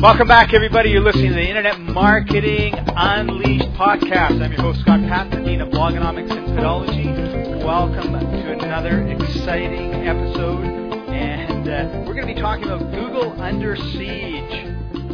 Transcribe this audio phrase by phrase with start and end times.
[0.00, 0.90] Welcome back, everybody.
[0.90, 4.40] You're listening to the Internet Marketing Unleashed podcast.
[4.40, 7.64] I'm your host, Scott Paton, Dean of Blogonomics and Podology.
[7.64, 10.64] Welcome to another exciting episode.
[11.08, 14.66] And uh, we're going to be talking about Google under siege.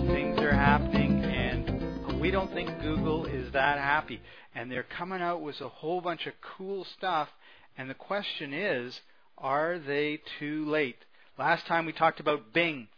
[0.09, 4.21] Things are happening, and we don't think Google is that happy.
[4.55, 7.31] And they're coming out with a whole bunch of cool stuff.
[7.79, 9.01] And the question is,
[9.39, 10.99] are they too late?
[11.39, 12.89] Last time we talked about Bing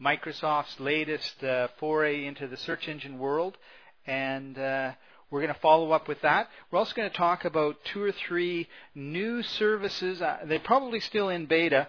[0.00, 3.56] Microsoft's latest uh, foray into the search engine world,
[4.06, 4.92] and uh,
[5.30, 6.48] we're going to follow up with that.
[6.70, 10.20] We're also going to talk about two or three new services.
[10.20, 11.88] Uh, they're probably still in beta.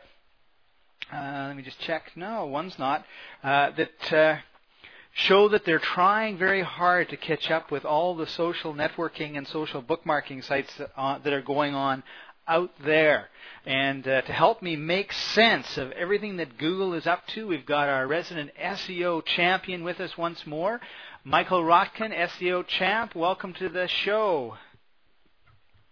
[1.13, 2.11] Uh, let me just check.
[2.15, 3.05] No, one's not.
[3.43, 4.37] Uh, that uh,
[5.13, 9.47] show that they're trying very hard to catch up with all the social networking and
[9.47, 10.91] social bookmarking sites that,
[11.23, 12.03] that are going on
[12.47, 13.29] out there.
[13.65, 17.65] And uh, to help me make sense of everything that Google is up to, we've
[17.65, 20.79] got our resident SEO champion with us once more,
[21.23, 23.15] Michael Rotkin, SEO champ.
[23.15, 24.55] Welcome to the show.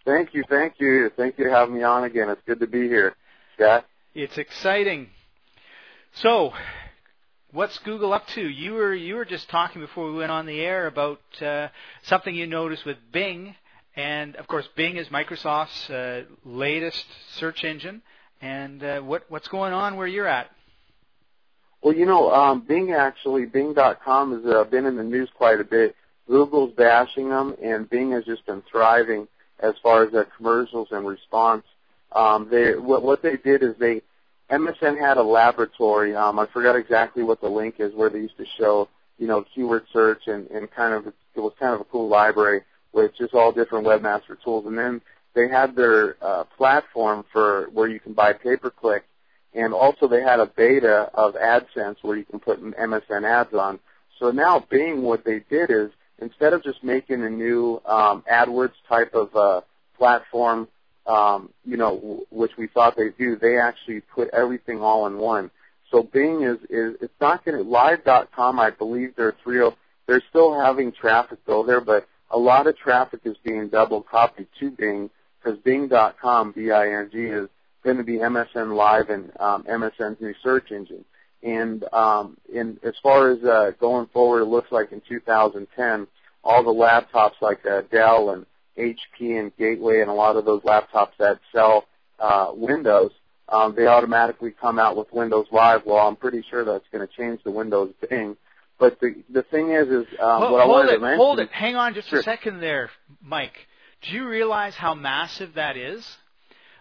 [0.05, 2.29] Thank you, thank you, thank you for having me on again.
[2.29, 3.15] It's good to be here,
[3.55, 3.85] Scott.
[4.13, 5.07] It's exciting.
[6.15, 6.51] So,
[7.51, 8.41] what's Google up to?
[8.41, 11.69] You were you were just talking before we went on the air about uh,
[12.03, 13.55] something you noticed with Bing
[13.95, 17.05] and of course, Bing is Microsoft's uh, latest
[17.35, 18.01] search engine.
[18.41, 20.49] And uh, what what's going on where you're at?
[21.81, 25.63] Well, you know, um, Bing actually, Bing.com has uh, been in the news quite a
[25.63, 25.95] bit.
[26.27, 29.27] Google's bashing them, and Bing has just been thriving
[29.59, 31.63] as far as their commercials and response.
[32.11, 34.01] Um, they what, what they did is they
[34.49, 36.15] MSN had a laboratory.
[36.15, 39.45] Um, I forgot exactly what the link is where they used to show, you know,
[39.55, 42.61] keyword search and, and kind of it was kind of a cool library
[42.93, 44.65] with just all different webmaster tools.
[44.65, 45.01] And then
[45.35, 49.03] they had their uh, platform for where you can buy pay per click,
[49.53, 53.79] and also they had a beta of AdSense where you can put MSN ads on.
[54.19, 55.89] So now Bing, what they did is
[56.19, 59.61] instead of just making a new um, AdWords type of uh,
[59.97, 60.67] platform,
[61.07, 65.17] um, you know, w- which we thought they do, they actually put everything all in
[65.17, 65.51] one.
[65.91, 68.59] So Bing is is it's not going to live.com.
[68.59, 69.61] I believe they're three.
[69.61, 69.75] Oh,
[70.07, 74.47] they're still having traffic go there, but a lot of traffic is being double copied
[74.59, 75.09] to Bing
[75.41, 77.47] because Bing.com, B-I-N-G, is
[77.83, 81.05] going to be MSN Live and um, MSN's new search engine.
[81.43, 86.07] And um, in, as far as uh, going forward, it looks like in 2010,
[86.43, 88.45] all the laptops like uh, Dell and
[88.77, 91.85] HP and Gateway and a lot of those laptops that sell
[92.19, 93.11] uh, Windows,
[93.49, 95.81] um, they automatically come out with Windows Live.
[95.85, 98.37] Well, I'm pretty sure that's going to change the Windows Bing
[98.79, 101.17] but the the thing is, is um, hold, what I wanted it, to mention.
[101.17, 101.49] Hold it.
[101.51, 102.19] Hang on just sure.
[102.19, 102.89] a second there,
[103.21, 103.55] Mike.
[104.01, 106.05] Do you realize how massive that is?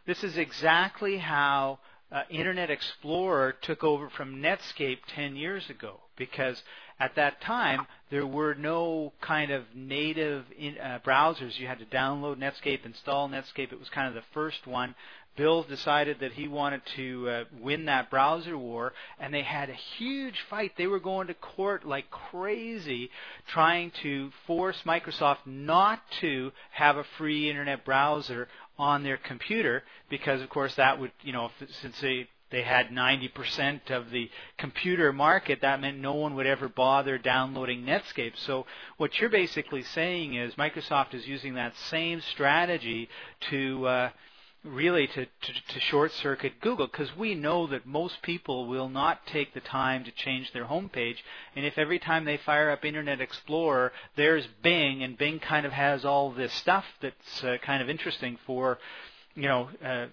[0.07, 1.79] This is exactly how
[2.11, 6.61] uh, Internet Explorer took over from Netscape 10 years ago because
[6.99, 11.59] at that time there were no kind of native in, uh, browsers.
[11.59, 13.73] You had to download Netscape, install Netscape.
[13.73, 14.95] It was kind of the first one.
[15.37, 19.75] Bill decided that he wanted to uh, win that browser war, and they had a
[19.75, 20.73] huge fight.
[20.77, 23.11] They were going to court like crazy,
[23.49, 28.49] trying to force Microsoft not to have a free internet browser
[28.79, 31.51] on their computer, because of course that would, you know,
[31.81, 36.69] since they they had 90% of the computer market, that meant no one would ever
[36.69, 38.37] bother downloading Netscape.
[38.37, 38.67] So
[38.99, 43.09] what you're basically saying is Microsoft is using that same strategy
[43.51, 44.11] to uh,
[44.65, 49.27] really to, to, to short circuit Google because we know that most people will not
[49.27, 51.17] take the time to change their homepage.
[51.57, 55.73] And if every time they fire up Internet Explorer, there's Bing, and Bing kind of
[55.73, 58.79] has all this stuff that's uh, kind of interesting for,
[59.35, 60.07] you know, uh,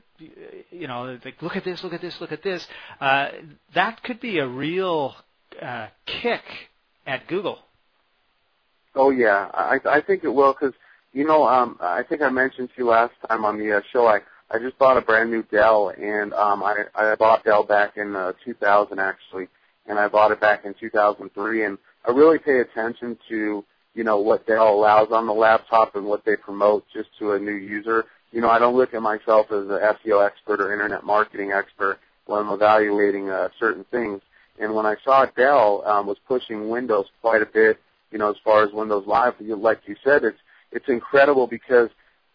[0.71, 2.67] you know, like look at this, look at this, look at this.
[2.99, 3.29] Uh,
[3.75, 5.15] that could be a real
[5.61, 6.43] uh, kick
[7.05, 7.59] at Google.
[8.95, 10.73] Oh yeah, I I think it will because
[11.13, 14.07] you know um I think I mentioned to you last time on the uh, show
[14.07, 14.19] I
[14.51, 18.16] I just bought a brand new Dell, and um, I I bought Dell back in
[18.16, 19.48] uh, 2000 actually,
[19.86, 23.63] and I bought it back in 2003, and I really pay attention to
[23.94, 27.40] you know what Dell allows on the laptop and what they promote just to a
[27.40, 28.06] new user.
[28.31, 32.00] You know, I don't look at myself as an SEO expert or internet marketing expert
[32.25, 34.22] when I'm evaluating uh, certain things.
[34.60, 37.80] And when I saw Dell um, was pushing Windows quite a bit,
[38.12, 40.38] you know, as far as Windows Live, like you said, it's
[40.72, 41.90] it's incredible because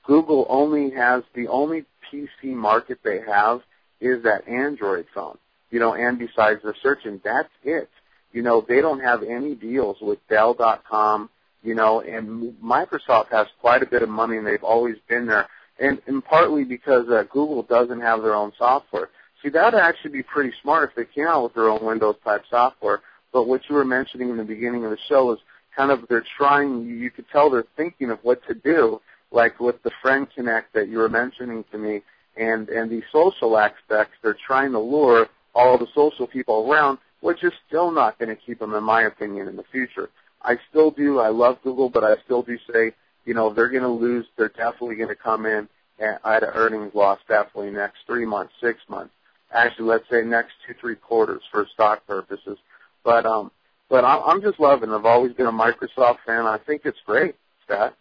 [0.07, 3.61] Google only has the only PC market they have
[4.01, 5.39] is that Android phone.
[5.71, 7.89] You know, and besides the search, and that's it.
[8.33, 11.31] You know, they don't have any deals with Dell.com.
[11.63, 15.49] You know, and Microsoft has quite a bit of money, and they've always been there.
[15.81, 19.09] And, and partly because uh, Google doesn't have their own software.
[19.43, 22.43] See, that'd actually be pretty smart if they came out with their own Windows type
[22.49, 23.01] software.
[23.33, 25.39] But what you were mentioning in the beginning of the show is
[25.77, 26.87] kind of they're trying.
[26.87, 29.01] You could tell they're thinking of what to do,
[29.35, 32.03] like with the friend connect that you were mentioning to me,
[32.37, 34.15] and and the social aspects.
[34.23, 38.37] They're trying to lure all the social people around, which is still not going to
[38.37, 40.09] keep them, in my opinion, in the future.
[40.43, 41.19] I still do.
[41.19, 42.93] I love Google, but I still do say,
[43.25, 44.27] you know, they're going to lose.
[44.37, 48.53] They're definitely going to come in at, at an earnings loss definitely next three months,
[48.63, 49.13] six months.
[49.53, 52.59] Actually, let's say next two, three quarters for stock purposes.
[53.05, 53.51] But um,
[53.89, 54.91] but I'm just loving.
[54.91, 56.47] I've always been a Microsoft fan.
[56.47, 57.95] I think it's great, Scott.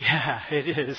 [0.00, 0.98] Yeah, it is.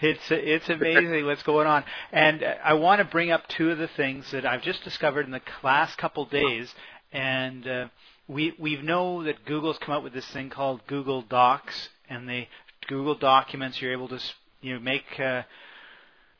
[0.00, 3.88] It's it's amazing what's going on, and I want to bring up two of the
[3.88, 6.74] things that I've just discovered in the last couple days,
[7.12, 7.88] and uh,
[8.28, 12.46] we we know that Google's come up with this thing called Google Docs, and the
[12.88, 14.20] Google Documents you're able to
[14.60, 15.42] you know make uh,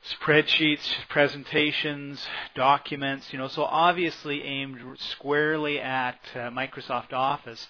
[0.04, 7.68] spreadsheets, presentations, documents, you know, so obviously aimed squarely at uh, Microsoft Office.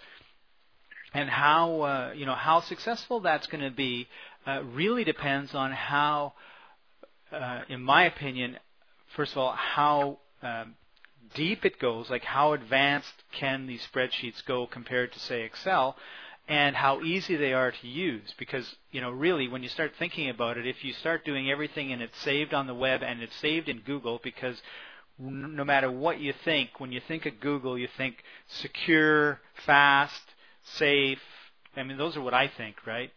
[1.12, 4.06] And how uh, you know how successful that's going to be
[4.46, 6.34] uh, really depends on how,
[7.32, 8.58] uh, in my opinion,
[9.16, 10.74] first of all, how um,
[11.34, 15.96] deep it goes, like how advanced can these spreadsheets go compared to say Excel,
[16.48, 18.32] and how easy they are to use.
[18.38, 21.92] Because you know really when you start thinking about it if you start doing everything
[21.92, 24.60] and it's saved on the web and it's saved in Google because
[25.18, 30.22] no matter what you think when you think of Google you think secure fast
[30.76, 31.20] safe
[31.76, 33.10] I mean those are what I think right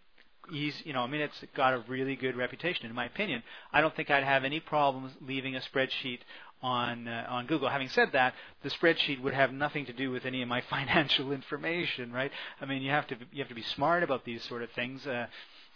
[0.51, 3.81] easy you know I mean it's got a really good reputation in my opinion I
[3.81, 6.19] don't think I'd have any problems leaving a spreadsheet
[6.63, 7.69] on uh, on Google.
[7.69, 8.33] Having said that,
[8.63, 12.31] the spreadsheet would have nothing to do with any of my financial information, right?
[12.61, 15.05] I mean, you have to you have to be smart about these sort of things.
[15.05, 15.27] Uh,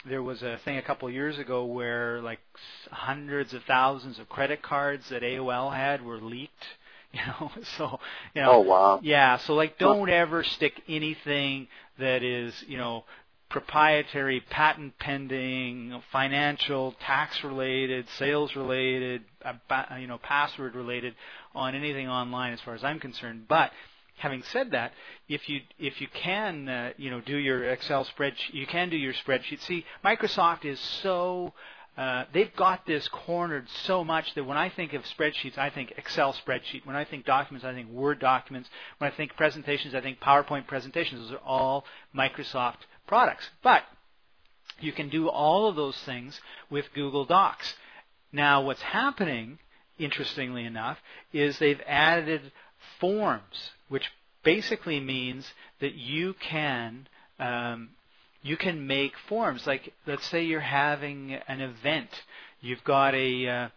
[0.07, 2.39] there was a thing a couple of years ago where like
[2.89, 6.65] hundreds of thousands of credit cards that AOL had were leaked.
[7.13, 7.99] You know, so
[8.35, 8.51] you know.
[8.51, 8.99] Oh wow.
[9.01, 11.67] Yeah, so like, don't ever stick anything
[11.97, 13.05] that is you know
[13.49, 19.53] proprietary, patent pending, financial, tax related, sales related, uh,
[19.99, 21.15] you know, password related
[21.55, 23.45] on anything online as far as I'm concerned.
[23.47, 23.71] But
[24.17, 24.91] having said that,
[25.29, 28.97] if you if you can uh, you know do your Excel spreadsheet, you can do
[28.97, 29.61] your spreadsheet.
[29.61, 31.53] See, Microsoft is so
[31.97, 35.93] uh, they've got this cornered so much that when I think of spreadsheets, I think
[35.97, 36.85] Excel spreadsheet.
[36.85, 38.69] When I think documents, I think Word documents.
[38.99, 41.21] When I think presentations, I think PowerPoint presentations.
[41.21, 41.85] Those are all
[42.15, 43.49] Microsoft products.
[43.63, 43.81] But
[44.79, 46.39] you can do all of those things
[46.69, 47.73] with Google Docs.
[48.31, 49.57] Now, what's happening,
[49.97, 50.99] interestingly enough,
[51.33, 52.51] is they've added
[52.99, 54.11] forms, which
[54.43, 57.07] basically means that you can
[57.39, 57.89] um,
[58.47, 59.67] you can make forms.
[59.67, 62.09] Like, let's say you're having an event,
[62.61, 63.67] you've got a uh,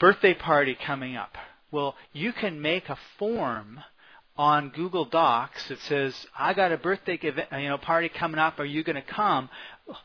[0.00, 1.36] birthday party coming up.
[1.70, 3.80] Well, you can make a form
[4.36, 8.60] on Google Docs that says, "I got a birthday event, you know party coming up.
[8.60, 9.50] Are you going to come?"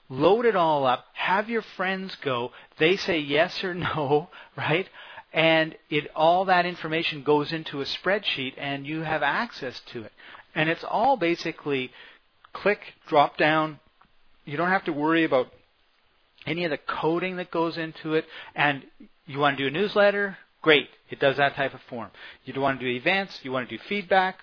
[0.10, 1.06] Load it all up.
[1.14, 2.52] Have your friends go.
[2.80, 4.90] They say yes or no, right?
[5.32, 10.12] And it all that information goes into a spreadsheet, and you have access to it.
[10.56, 11.92] And it's all basically
[12.54, 13.80] click, drop down.
[14.46, 15.48] You don't have to worry about
[16.46, 18.26] any of the coding that goes into it.
[18.56, 18.84] And
[19.26, 20.38] you want to do a newsletter?
[20.62, 20.88] Great.
[21.10, 22.12] It does that type of form.
[22.46, 24.40] You want to do events, you want to do feedback,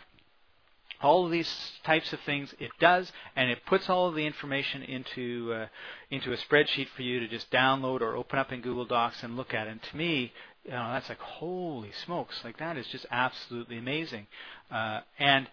[1.02, 1.50] all of these
[1.84, 5.66] types of things it does, and it puts all of the information into uh,
[6.10, 9.36] into a spreadsheet for you to just download or open up in Google Docs and
[9.36, 9.66] look at.
[9.66, 10.32] And to me,
[10.64, 12.40] you know, that's like holy smokes!
[12.44, 14.26] Like that is just absolutely amazing.
[14.70, 15.48] Uh, and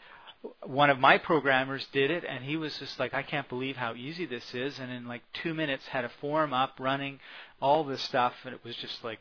[0.63, 3.93] one of my programmers did it, and he was just like, I can't believe how
[3.95, 4.79] easy this is.
[4.79, 7.19] And in like two minutes, had a form up running,
[7.61, 9.19] all this stuff, and it was just like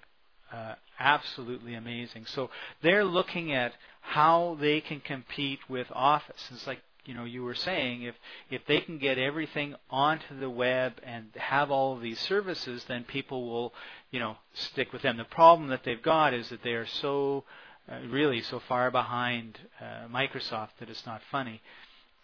[0.52, 2.26] uh, absolutely amazing.
[2.26, 2.50] So
[2.82, 6.48] they're looking at how they can compete with Office.
[6.52, 8.14] It's like you know you were saying if
[8.50, 13.04] if they can get everything onto the web and have all of these services, then
[13.04, 13.74] people will
[14.10, 15.16] you know stick with them.
[15.16, 17.44] The problem that they've got is that they are so
[17.90, 21.60] uh, really so far behind uh, Microsoft that it's not funny,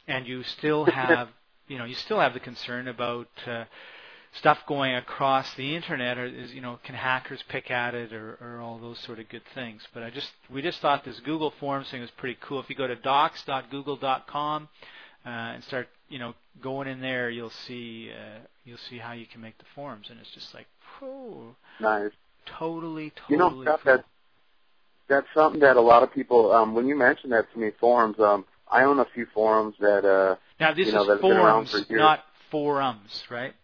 [0.06, 1.28] and you still have
[1.68, 3.64] you know you still have the concern about uh,
[4.32, 8.38] stuff going across the internet or is you know can hackers pick at it or,
[8.40, 9.82] or all those sort of good things.
[9.92, 12.60] But i just we just thought this google forms thing was pretty cool.
[12.60, 14.68] If you go to docs.google.com
[15.24, 19.26] uh, and start you know going in there you'll see uh, you'll see how you
[19.26, 20.66] can make the forms and it's just like
[20.98, 22.10] whew, nice.
[22.46, 23.64] Totally totally you know cool.
[23.64, 24.04] that
[25.08, 28.18] that's something that a lot of people um when you mentioned that to me forums
[28.20, 32.20] um i own a few forums that uh now this you know, is forums not
[32.50, 33.54] forums right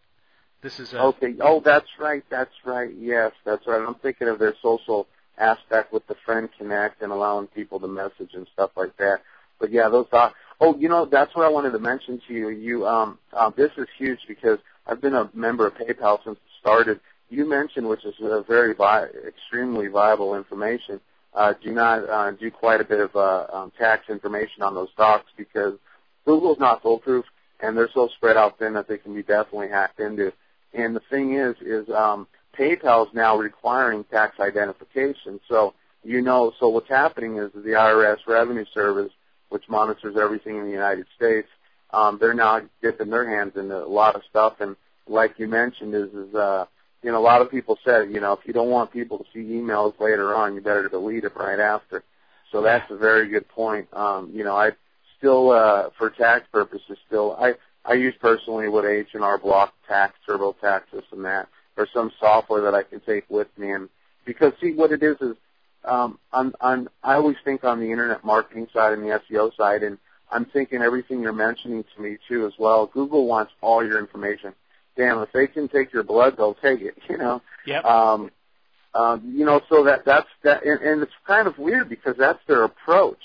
[0.61, 1.35] this is a, okay.
[1.41, 2.25] Oh, that's right.
[2.31, 2.91] That's right.
[2.99, 3.81] Yes, that's right.
[3.87, 5.07] I'm thinking of their social
[5.39, 9.23] aspect with the friend connect and allowing people to message and stuff like that.
[9.61, 10.35] but yeah, those docs.
[10.61, 12.49] Oh, you know, that's what I wanted to mention to you.
[12.49, 16.51] You, um, uh, this is huge because I've been a member of PayPal since it
[16.61, 16.99] started.
[17.31, 21.01] You mentioned, which is a very vi- extremely viable information.
[21.39, 24.89] Uh, do not uh, do quite a bit of uh, um, tax information on those
[24.97, 25.75] docs because
[26.27, 27.25] Google's not foolproof
[27.61, 30.33] and they're so spread out thin that they can be definitely hacked into.
[30.75, 32.27] And the thing is, is um,
[32.59, 35.39] PayPal is now requiring tax identification.
[35.49, 39.13] So you know, so what's happening is the IRS Revenue Service
[39.49, 41.49] which monitors everything in the United States,
[41.93, 44.55] um, they're now dipping their hands into a lot of stuff.
[44.61, 44.77] And
[45.07, 46.67] like you mentioned, is is uh,
[47.03, 49.25] you know a lot of people said, you know, if you don't want people to
[49.33, 52.03] see emails later on, you better delete it right after.
[52.51, 53.89] So that's a very good point.
[53.93, 54.71] Um, you know, I
[55.19, 59.73] still uh, for tax purposes still I I use personally what H and R Block
[59.87, 63.71] Tax, TurboTax, this and that, or some software that I can take with me.
[63.71, 63.89] And
[64.27, 65.37] because see what it is is
[65.85, 69.83] um, on, on, I always think on the internet marketing side and the SEO side,
[69.83, 69.97] and
[70.31, 72.87] I'm thinking everything you're mentioning to me too as well.
[72.87, 74.53] Google wants all your information.
[74.99, 76.97] Damn, if they can take your blood, they'll take it.
[77.09, 77.43] You know.
[77.67, 77.85] Yep.
[77.85, 78.31] Um,
[78.95, 82.41] um, you know, so that that's that, and, and it's kind of weird because that's
[82.47, 83.19] their approach.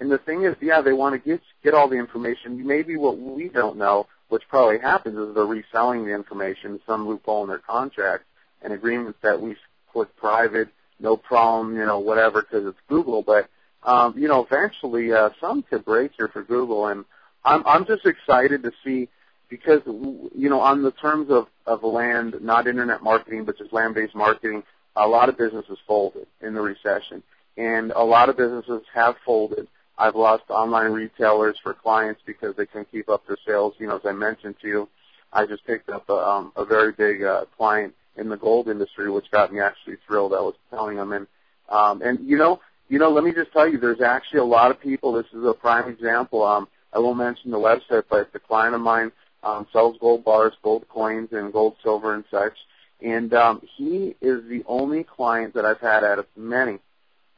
[0.00, 2.66] And the thing is, yeah, they want to get get all the information.
[2.66, 7.42] Maybe what we don't know, which probably happens, is they're reselling the information, some loophole
[7.42, 8.24] in their contract,
[8.62, 9.56] and agreements that we
[9.92, 10.68] put private
[11.00, 13.22] no problem, you know, whatever, because it's Google.
[13.22, 13.48] But
[13.82, 17.04] um, you know, eventually, uh, some could break here for Google, and
[17.44, 19.08] I'm I'm just excited to see
[19.48, 24.14] because you know, on the terms of of land, not internet marketing, but just land-based
[24.14, 24.62] marketing,
[24.96, 27.22] a lot of businesses folded in the recession,
[27.56, 29.68] and a lot of businesses have folded.
[29.96, 33.74] I've lost online retailers for clients because they couldn't keep up their sales.
[33.78, 34.88] You know, as I mentioned to you,
[35.32, 39.10] I just picked up a, um, a very big uh, client in the gold industry,
[39.10, 40.34] which got me actually thrilled.
[40.34, 41.26] I was telling them, and
[41.68, 44.70] um, and you know, you know, let me just tell you, there's actually a lot
[44.70, 45.12] of people.
[45.12, 46.44] This is a prime example.
[46.44, 50.52] Um, I won't mention the website, but a client of mine um, sells gold bars,
[50.62, 52.54] gold coins, and gold, silver, and such.
[53.00, 56.78] And um, he is the only client that I've had out of many,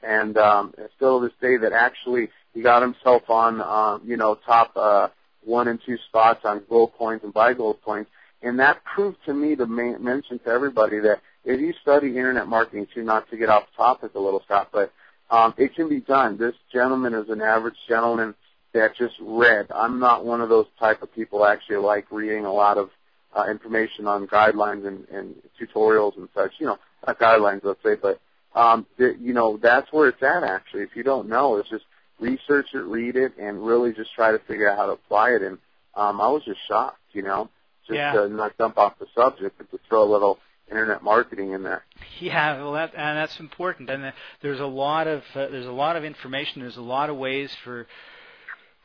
[0.02, 4.38] and um, still to this day that actually he got himself on, um, you know,
[4.46, 5.08] top uh,
[5.44, 8.06] one and two spots on gold coins and buy gold coins.
[8.42, 12.46] And that proved to me to ma- mention to everybody that if you study internet
[12.46, 14.92] marketing too, not to get off topic a little, Scott, but
[15.30, 16.38] um, it can be done.
[16.38, 18.34] This gentleman is an average gentleman
[18.72, 19.66] that just read.
[19.74, 22.90] I'm not one of those type of people actually like reading a lot of
[23.36, 26.52] uh, information on guidelines and, and tutorials and such.
[26.58, 28.20] You know, not guidelines, let's say, but
[28.54, 30.44] um, the, you know that's where it's at.
[30.44, 31.84] Actually, if you don't know, it's just
[32.18, 35.42] research it, read it, and really just try to figure out how to apply it.
[35.42, 35.58] And
[35.94, 36.98] um, I was just shocked.
[37.12, 37.48] You know,
[37.86, 38.12] just yeah.
[38.12, 40.38] to not jump off the subject, but to throw a little
[40.70, 41.84] internet marketing in there.
[42.18, 43.88] Yeah, well, that, and that's important.
[43.88, 44.12] And
[44.42, 46.60] there's a lot of uh, there's a lot of information.
[46.60, 47.86] There's a lot of ways for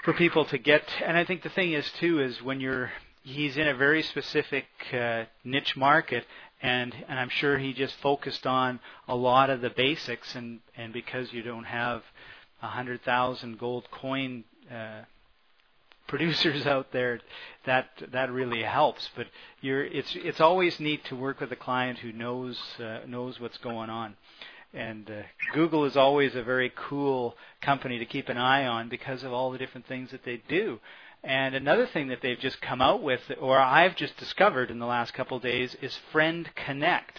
[0.06, 0.84] for people to get.
[1.04, 2.92] And I think the thing is too is when you're
[3.24, 6.26] he's in a very specific uh, niche market,
[6.62, 10.36] and and I'm sure he just focused on a lot of the basics.
[10.36, 12.04] And and because you don't have
[12.62, 15.02] a hundred thousand gold coin uh,
[16.08, 17.20] producers out there,
[17.66, 19.10] that that really helps.
[19.16, 19.26] But
[19.60, 23.58] you're it's it's always neat to work with a client who knows uh, knows what's
[23.58, 24.16] going on.
[24.76, 29.24] And uh, Google is always a very cool company to keep an eye on because
[29.24, 30.80] of all the different things that they do.
[31.24, 34.86] And another thing that they've just come out with, or I've just discovered in the
[34.86, 37.18] last couple of days, is Friend Connect,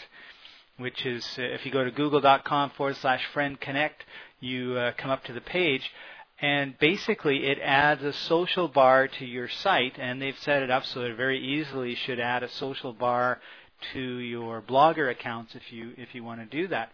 [0.77, 4.05] which is uh, if you go to google.com forward slash friend connect,
[4.39, 5.91] you uh, come up to the page
[6.41, 10.85] and basically it adds a social bar to your site and they've set it up
[10.85, 13.41] so it very easily should add a social bar
[13.95, 16.91] to your blogger accounts if you if you want to do that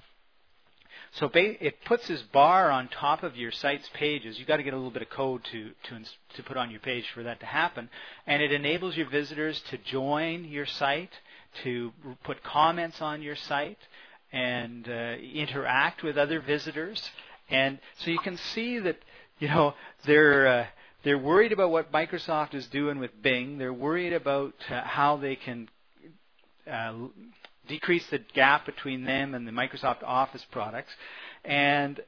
[1.15, 4.39] so it puts this bar on top of your site's pages.
[4.39, 6.05] You've got to get a little bit of code to, to,
[6.37, 7.91] to put on your page for that to happen.
[8.27, 11.13] And it enables your visitors to join your site,
[11.65, 11.93] to
[12.25, 13.79] put comments on your site,
[14.33, 17.11] and uh, interact with other visitors.
[17.51, 18.97] And so you can see that
[19.43, 19.75] you know,
[20.07, 20.67] they're uh,
[21.03, 23.59] they're worried about what Microsoft is doing with Bing.
[23.59, 25.69] They're worried about uh, how they can
[26.71, 26.95] uh,
[27.69, 30.93] decrease the gap between them and the Microsoft Office products,
[31.45, 32.01] and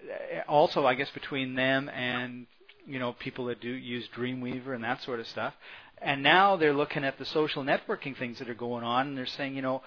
[0.49, 2.47] also, I guess, between them and
[2.87, 5.55] you know people that do use Dreamweaver and that sort of stuff.
[5.99, 9.27] And now they're looking at the social networking things that are going on, and they're
[9.27, 9.83] saying, you know,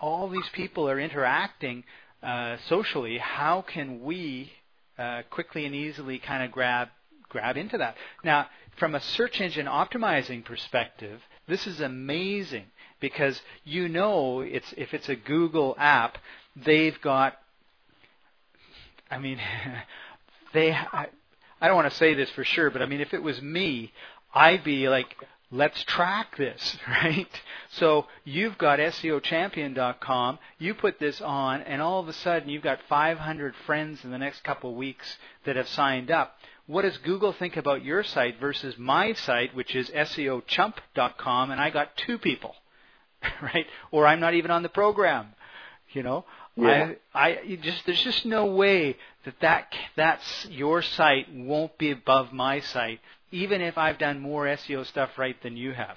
[0.00, 1.84] all these people are interacting
[2.22, 3.18] uh, socially.
[3.18, 4.52] How can we
[4.98, 6.88] uh, quickly and easily kind of grab
[7.28, 7.96] grab into that.
[8.22, 8.46] Now,
[8.76, 12.66] from a search engine optimizing perspective, this is amazing
[13.04, 16.16] because you know it's if it's a Google app,
[16.56, 17.36] they've got
[19.10, 19.38] I mean
[20.54, 23.40] they I don't want to say this for sure, but I mean, if it was
[23.40, 23.92] me,
[24.34, 25.14] I'd be like,
[25.50, 27.28] let's track this, right?
[27.70, 32.80] So you've got SEOchampion.com, you put this on, and all of a sudden you've got
[32.88, 36.36] 500 friends in the next couple of weeks that have signed up.
[36.66, 41.70] What does Google think about your site versus my site, which is SEOchump.com, and I
[41.70, 42.54] got two people,
[43.42, 43.66] right?
[43.90, 45.28] Or I'm not even on the program,
[45.92, 46.24] you know?
[46.56, 46.92] Yeah.
[47.12, 52.32] I, I just there's just no way that that that's your site won't be above
[52.32, 53.00] my site,
[53.32, 55.96] even if I've done more SEO stuff right than you have.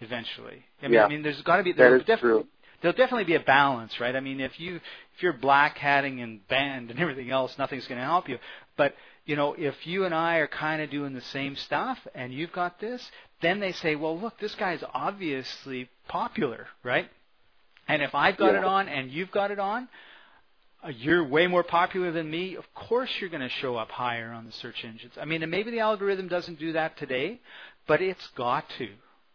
[0.00, 1.04] Eventually, I mean, Yeah.
[1.04, 2.46] I mean there's got to be is definitely
[2.80, 4.14] there'll definitely be a balance, right?
[4.14, 8.00] I mean, if you if you're black hatting and banned and everything else, nothing's going
[8.00, 8.38] to help you.
[8.76, 12.32] But you know, if you and I are kind of doing the same stuff, and
[12.34, 13.08] you've got this,
[13.42, 17.08] then they say, well, look, this guy's obviously popular, right?
[17.88, 18.60] And if I've got Yeah.
[18.60, 19.88] it on and you've got it on,
[20.84, 22.56] uh, you're way more popular than me.
[22.56, 25.12] Of course, you're going to show up higher on the search engines.
[25.20, 27.40] I mean, and maybe the algorithm doesn't do that today,
[27.86, 28.88] but it's got to.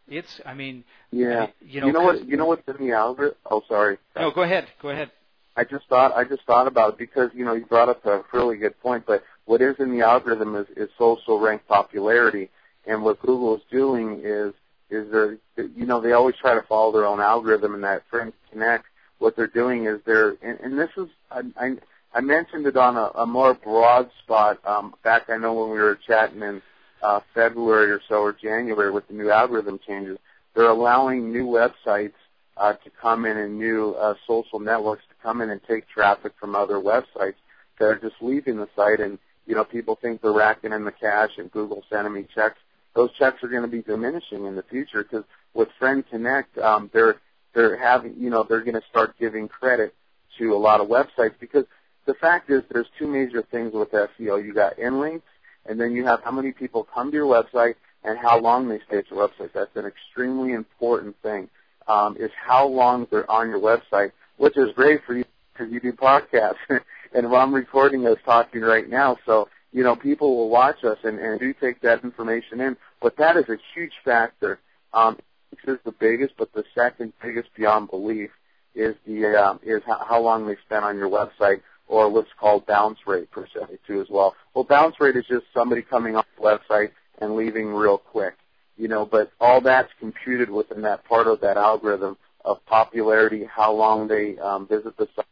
[0.08, 1.26] It's, I mean, Yeah.
[1.26, 2.26] I mean, you know, what?
[2.26, 3.36] You know what's in the algorithm?
[3.50, 3.98] Oh, sorry.
[4.16, 5.10] no, go ahead, go ahead.
[5.56, 8.22] I just thought I just thought about it because you know you brought up a
[8.32, 9.04] really good point.
[9.06, 12.48] But what is in the algorithm is, is social rank popularity,
[12.88, 14.52] and what Google is doing is
[14.90, 18.32] is they're you know they always try to follow their own algorithm and that Friends
[18.50, 18.84] Connect.
[19.18, 21.76] What they're doing is they're and, and this is I, I
[22.14, 25.28] I mentioned it on a, a more broad spot um, back.
[25.28, 26.62] I know when we were chatting in
[27.02, 30.18] uh, February or so or January with the new algorithm changes.
[30.54, 32.14] They're allowing new websites
[32.56, 36.32] uh, to come in and new uh, social networks to come in and take traffic
[36.40, 37.36] from other websites
[37.78, 40.92] that are just leaving the site and you know people think they're racking in the
[40.92, 42.58] cash and Google sending me checks.
[42.98, 45.22] Those checks are going to be diminishing in the future because
[45.54, 47.20] with Friend Connect, um, they're
[47.54, 49.94] they're having you know they're going to start giving credit
[50.38, 51.64] to a lot of websites because
[52.06, 54.44] the fact is there's two major things with SEO.
[54.44, 55.22] You got inlinks
[55.64, 58.80] and then you have how many people come to your website and how long they
[58.88, 59.52] stay at your website.
[59.52, 61.48] That's an extremely important thing.
[61.86, 65.78] Um, is how long they're on your website, which is great for you because you
[65.78, 66.56] do podcasts,
[67.14, 69.18] and while I'm recording us talking right now.
[69.24, 72.76] So you know people will watch us and, and do take that information in.
[73.00, 74.58] But that is a huge factor.
[74.92, 75.18] Um,
[75.50, 78.30] this is the biggest, but the second biggest beyond belief
[78.74, 82.66] is the um, is how, how long they spent on your website or what's called
[82.66, 84.34] bounce rate per se too as well.
[84.54, 88.34] Well, bounce rate is just somebody coming off the website and leaving real quick,
[88.76, 89.06] you know.
[89.06, 94.38] But all that's computed within that part of that algorithm of popularity, how long they
[94.38, 95.24] um, visit the site,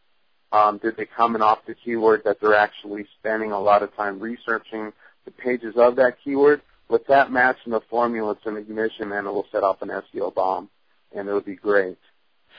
[0.57, 3.95] um, did they come in off the keyword that they're actually spending a lot of
[3.97, 4.93] time researching
[5.25, 6.63] the pages of that keyword.
[6.89, 9.89] With that match matching the formula, it's an ignition, and it will set off an
[9.89, 10.69] SEO bomb,
[11.15, 11.99] and it would be great.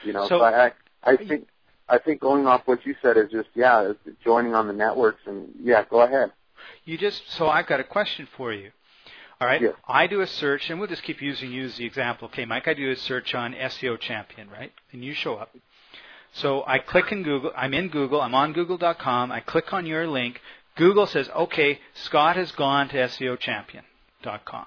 [0.04, 1.48] You know, So- so I, I think
[1.88, 5.48] I think going off what you said is just yeah, joining on the networks and
[5.60, 6.32] yeah, go ahead.
[6.84, 8.70] You just so I've got a question for you.
[9.40, 9.74] All right, Yes.
[9.86, 12.26] I do a search, and we'll just keep using you as the example.
[12.28, 14.72] Okay, Mike, I do a search on SEO Champion, right?
[14.92, 15.54] And you show up.
[16.32, 17.52] So I click in Google.
[17.56, 18.20] I'm in Google.
[18.20, 19.32] I'm on Google.com.
[19.32, 20.40] I click on your link.
[20.76, 24.66] Google says, "Okay, Scott has gone to SEOChampion.com."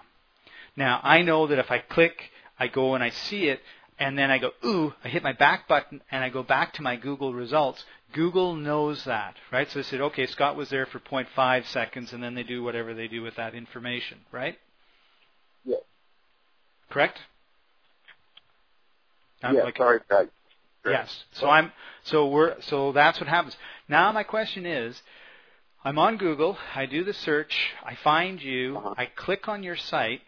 [0.76, 3.62] Now I know that if I click, I go and I see it,
[4.00, 6.82] and then I go, "Ooh!" I hit my back button, and I go back to
[6.82, 7.86] my Google results.
[8.12, 9.69] Google knows that, right?
[9.69, 12.93] So they said, "Okay, Scott was there for 0.5 seconds," and then they do whatever
[12.93, 14.60] they do with that information, right?
[15.63, 15.82] Yes.
[16.89, 17.21] Correct.
[19.43, 20.30] I'm yeah, like- sorry, Doug.
[20.86, 21.24] Yes.
[21.34, 21.72] So I'm
[22.04, 23.56] so we're so that's what happens.
[23.88, 25.02] Now my question is
[25.84, 28.94] I'm on Google, I do the search, I find you, Uh-huh.
[28.98, 30.22] I click on your site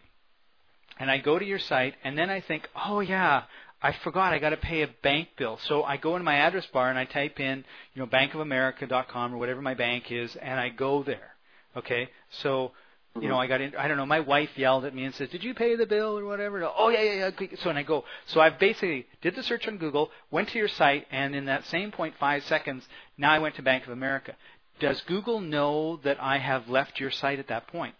[0.98, 3.44] and I go to your site and then I think, "Oh yeah,
[3.82, 6.66] I forgot I got to pay a bank bill." So I go in my address
[6.66, 7.64] bar and I type in,
[7.94, 11.34] you know, bankofamerica.com or whatever my bank is and I go there.
[11.76, 12.08] Okay?
[12.30, 12.72] So
[13.20, 15.30] you know, I got in, I don't know, my wife yelled at me and said,
[15.30, 16.64] did you pay the bill or whatever?
[16.64, 17.48] Oh yeah, yeah, yeah.
[17.62, 20.68] So and I go, so I basically did the search on Google, went to your
[20.68, 22.84] site, and in that same 0.5 seconds,
[23.16, 24.34] now I went to Bank of America.
[24.80, 27.94] Does Google know that I have left your site at that point?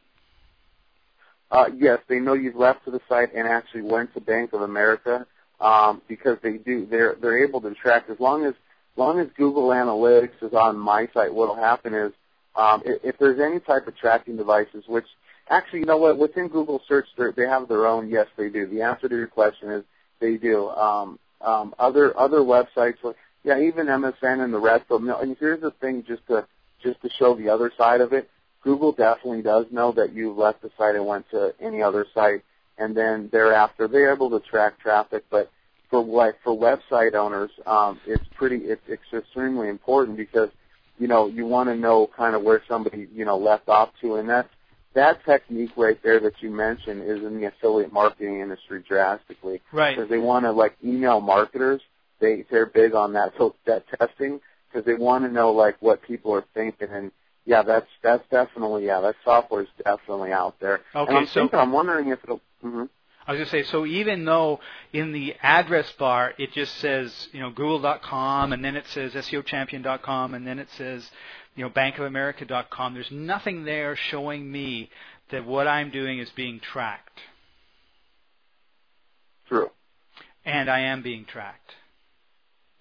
[1.51, 4.63] Uh, yes, they know you've left to the site and actually went to Bank of
[4.63, 5.25] America
[5.61, 6.87] um, because they do.
[6.91, 10.77] They're they're able to track as long as as long as Google Analytics is on
[10.77, 11.33] my site.
[11.33, 12.13] What'll happen is
[12.57, 15.07] um, if, if there's any type of tracking devices, which
[15.49, 18.09] actually, you know what, within Google Search, they're- have their own.
[18.09, 18.67] Yes, they do.
[18.67, 19.85] The answer to your question is
[20.21, 20.69] they do.
[20.71, 25.11] Um, um, other other websites, like- yeah, even MSN and the rest of them.
[25.11, 26.47] And here's the thing, just to
[26.83, 28.31] just to show the other side of it.
[28.63, 32.43] Google definitely does know that you left the site and went to any other site,
[32.79, 35.25] and then thereafter they're able to track traffic.
[35.31, 35.51] But
[35.91, 40.49] for what for website owners, um, it's pretty it's, it's extremely important because
[40.99, 44.17] you know, you want to know kind of where somebody, you know, left off to,
[44.17, 44.49] and that's
[44.95, 49.61] that technique right there that you mentioned is in the affiliate marketing industry drastically.
[49.73, 49.97] Right.
[49.97, 51.81] Because they want to like email marketers.
[52.21, 56.03] They they're big on that so that testing because they want to know like what
[56.03, 57.11] people are thinking and
[57.47, 60.81] yeah, that's that's definitely yeah, that software is definitely out there.
[60.95, 62.41] Okay, and I'm so thinking, I'm wondering if it'll.
[62.65, 62.85] Mm-hmm.
[63.27, 64.61] I was going to say, so even though
[64.93, 70.35] in the address bar it just says, you know, Google.com, and then it says SEOchampion.com,
[70.35, 71.11] and then it says,
[71.57, 74.91] you know, BankOfAmerica.com, there's nothing there showing me
[75.31, 77.21] that what I'm doing is being tracked.
[79.49, 79.71] True.
[80.45, 81.73] And I am being tracked.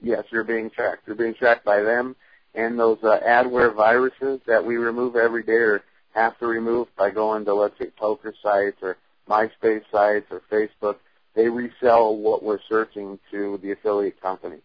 [0.01, 1.07] Yes, you're being tracked.
[1.07, 2.15] You're being tracked by them
[2.55, 7.09] and those uh, adware viruses that we remove every day or have to remove by
[7.09, 8.97] going to, let's say, poker sites or
[9.29, 10.97] MySpace sites or Facebook.
[11.35, 14.57] They resell what we're searching to the affiliate company.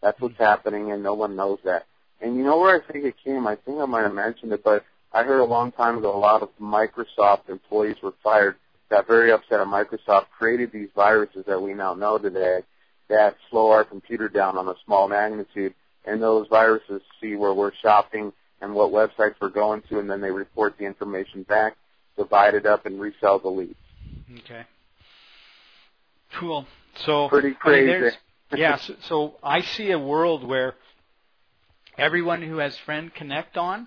[0.00, 1.86] That's what's happening, and no one knows that.
[2.20, 3.46] And you know where I think it came?
[3.46, 6.18] I think I might have mentioned it, but I heard a long time ago a
[6.18, 8.56] lot of Microsoft employees were fired,
[8.90, 12.60] got very upset at Microsoft, created these viruses that we now know today
[13.08, 17.72] that slow our computer down on a small magnitude and those viruses see where we're
[17.82, 21.76] shopping and what websites we're going to, and then they report the information back,
[22.16, 23.74] divide it up, and resell the leads.
[24.40, 24.62] Okay.
[26.34, 26.66] Cool.
[27.04, 27.92] So pretty crazy.
[27.92, 28.10] I mean,
[28.56, 28.76] yeah.
[28.78, 30.74] So, so I see a world where
[31.98, 33.86] everyone who has Friend Connect on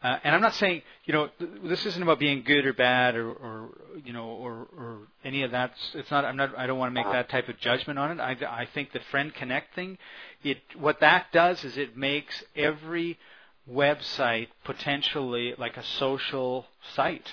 [0.00, 3.16] uh, and I'm not saying, you know, th- this isn't about being good or bad
[3.16, 3.70] or, or
[4.04, 5.72] you know, or, or any of that.
[5.94, 6.24] It's not.
[6.24, 6.56] I'm not.
[6.56, 8.20] I don't want to make that type of judgment on it.
[8.22, 9.98] I, I think the friend connect thing,
[10.44, 13.18] it what that does is it makes every
[13.68, 17.32] website potentially like a social site,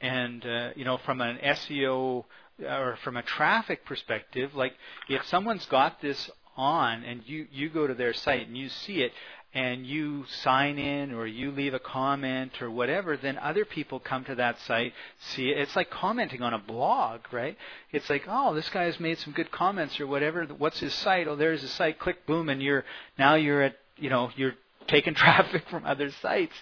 [0.00, 2.24] and uh, you know, from an SEO
[2.62, 4.74] or from a traffic perspective, like
[5.08, 9.02] if someone's got this on and you you go to their site and you see
[9.02, 9.12] it
[9.54, 14.24] and you sign in or you leave a comment or whatever, then other people come
[14.24, 15.58] to that site, see it.
[15.58, 17.56] It's like commenting on a blog, right?
[17.92, 20.44] It's like, oh, this guy has made some good comments or whatever.
[20.44, 21.28] What's his site?
[21.28, 22.00] Oh, there's his site.
[22.00, 22.84] Click, boom, and you're
[23.16, 24.54] now you're at you know you're
[24.88, 26.54] taking traffic from other sites.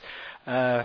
[0.47, 0.85] Uh,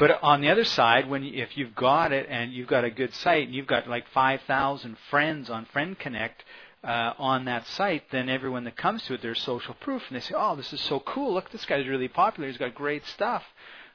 [0.00, 3.14] but on the other side, when if you've got it and you've got a good
[3.14, 6.42] site and you've got like 5,000 friends on Friend Connect,
[6.82, 10.20] uh, on that site, then everyone that comes to it, there's social proof, and they
[10.20, 11.34] say, "Oh, this is so cool!
[11.34, 12.48] Look, this guy's really popular.
[12.48, 13.42] He's got great stuff."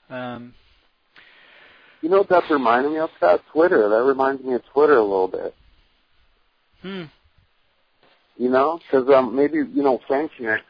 [0.08, 0.54] Um,
[2.02, 3.10] you know what that's reminding me of?
[3.22, 3.90] That Twitter.
[3.90, 5.56] That reminds me of Twitter a little bit.
[6.84, 7.04] Hmm.
[8.38, 10.64] You know, because um, maybe you know, Friend Connect.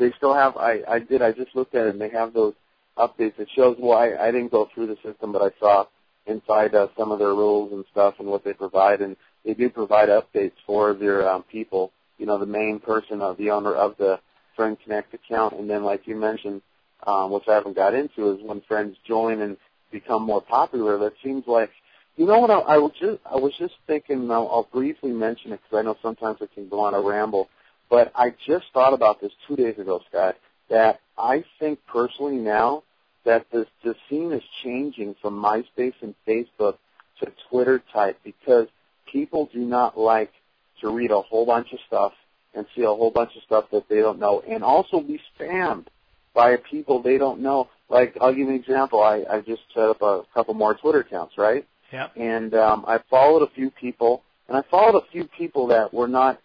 [0.00, 0.56] They still have.
[0.56, 1.22] I I did.
[1.22, 2.54] I just looked at it, and they have those
[2.96, 3.38] updates.
[3.38, 5.86] It shows why I didn't go through the system, but I saw
[6.26, 9.70] inside uh, some of their rules and stuff and what they provide and they do
[9.70, 11.92] provide updates for their um, people.
[12.18, 14.20] You know, the main person of the owner of the
[14.56, 16.60] Friend Connect account, and then like you mentioned,
[17.06, 19.56] um, which I haven't got into, is when friends join and
[19.90, 20.98] become more popular.
[20.98, 21.70] That seems like,
[22.16, 22.50] you know what?
[22.50, 24.30] I, I was just I was just thinking.
[24.30, 27.48] I'll, I'll briefly mention it because I know sometimes I can go on a ramble,
[27.88, 30.36] but I just thought about this two days ago, Scott.
[30.68, 32.82] That I think personally now
[33.24, 36.78] that the the scene is changing from MySpace and Facebook
[37.20, 38.66] to Twitter type because
[39.10, 40.32] people do not like
[40.80, 42.12] to read a whole bunch of stuff
[42.54, 45.86] and see a whole bunch of stuff that they don't know and also be spammed
[46.34, 47.68] by people they don't know.
[47.88, 49.02] Like, I'll give you an example.
[49.02, 51.66] I, I just set up a couple more Twitter accounts, right?
[51.92, 52.08] Yeah.
[52.16, 56.06] And um, I followed a few people, and I followed a few people that were
[56.06, 56.40] not,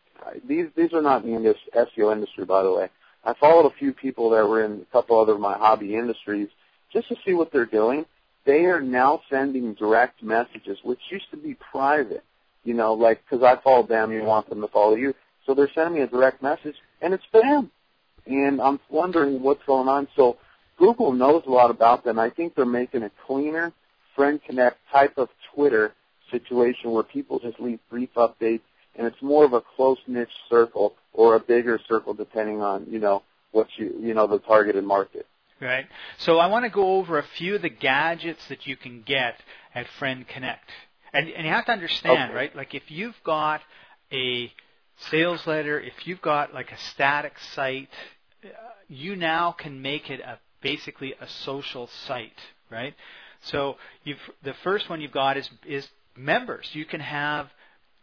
[0.47, 2.89] these, these are not in the SEO industry, by the way.
[3.25, 6.49] I followed a few people that were in a couple other of my hobby industries
[6.93, 8.05] just to see what they're doing.
[8.45, 12.23] They are now sending direct messages, which used to be private
[12.65, 15.13] you know, like because I followed them, you want them to follow you.
[15.45, 17.69] So they're sending me a direct message, and it's spam.
[18.25, 20.07] And I'm wondering what's going on.
[20.15, 20.37] So
[20.77, 22.17] Google knows a lot about them.
[22.17, 23.71] I think they're making a cleaner
[24.15, 25.93] Friend Connect type of Twitter
[26.31, 28.61] situation where people just leave brief updates,
[28.97, 32.99] and it's more of a close niche circle or a bigger circle depending on you
[32.99, 35.25] know what you you know the targeted market.
[35.61, 35.85] Right.
[36.17, 39.39] So I want to go over a few of the gadgets that you can get
[39.73, 40.69] at Friend Connect.
[41.13, 42.33] And, and you have to understand, okay.
[42.33, 42.55] right?
[42.55, 43.61] Like if you've got
[44.11, 44.51] a
[45.09, 47.87] sales letter, if you've got like a static site,
[48.43, 48.47] uh,
[48.89, 52.93] you now can make it a basically a social site, right?
[53.41, 56.69] So you've the first one you've got is is members.
[56.73, 57.49] You can have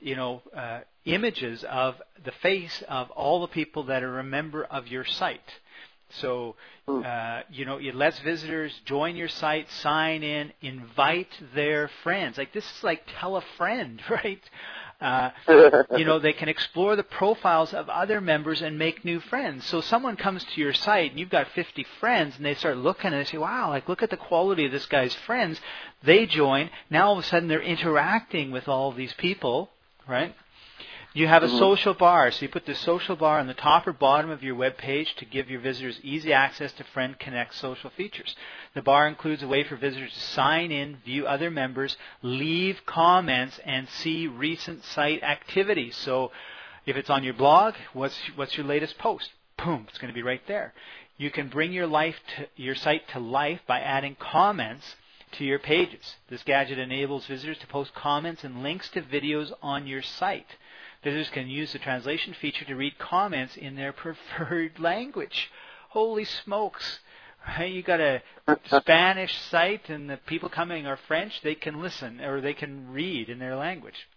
[0.03, 4.65] you know uh, images of the face of all the people that are a member
[4.65, 5.41] of your site.
[6.21, 7.03] So, hmm.
[7.05, 12.37] uh, you know, it lets visitors join your site, sign in, invite their friends.
[12.37, 14.43] Like this is like tell a friend, right?
[15.01, 15.31] Uh,
[15.97, 19.67] you know, they can explore the profiles of other members and make new friends.
[19.67, 23.13] So someone comes to your site and you've got 50 friends and they start looking
[23.13, 25.61] and they say, wow, like look at the quality of this guy's friends.
[26.05, 26.71] They join.
[26.89, 29.71] Now all of a sudden they're interacting with all these people,
[30.09, 30.35] right?
[31.15, 31.59] You have a mm-hmm.
[31.59, 34.55] social bar, so you put the social bar on the top or bottom of your
[34.55, 38.35] web page to give your visitors easy access to Friend Connect social features.
[38.75, 43.61] The bar includes a way for visitors to sign in, view other members, leave comments,
[43.67, 45.97] and see recent site activities.
[45.97, 46.33] So
[46.87, 49.29] if it's on your blog, what's what's your latest post?
[49.63, 50.73] Boom, it's going to be right there.
[51.19, 54.97] You can bring your life to, your site to life by adding comments
[55.33, 56.17] to your pages.
[56.29, 60.57] This gadget enables visitors to post comments and links to videos on your site.
[61.03, 65.51] Visitors can use the translation feature to read comments in their preferred language.
[65.91, 67.01] Holy smokes!
[67.61, 68.23] You got a
[68.67, 71.41] Spanish site, and the people coming are French.
[71.43, 74.09] They can listen or they can read in their language.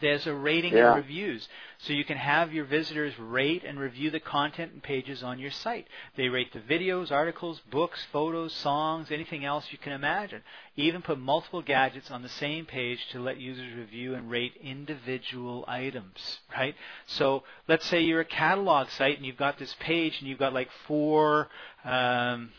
[0.00, 0.88] There's a rating yeah.
[0.88, 1.48] and reviews.
[1.78, 5.50] So you can have your visitors rate and review the content and pages on your
[5.50, 5.86] site.
[6.16, 10.42] They rate the videos, articles, books, photos, songs, anything else you can imagine.
[10.76, 15.64] Even put multiple gadgets on the same page to let users review and rate individual
[15.68, 16.74] items, right?
[17.06, 20.52] So let's say you're a catalog site and you've got this page and you've got
[20.52, 21.48] like four,
[21.84, 22.50] um,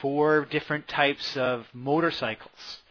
[0.00, 2.81] four different types of motorcycles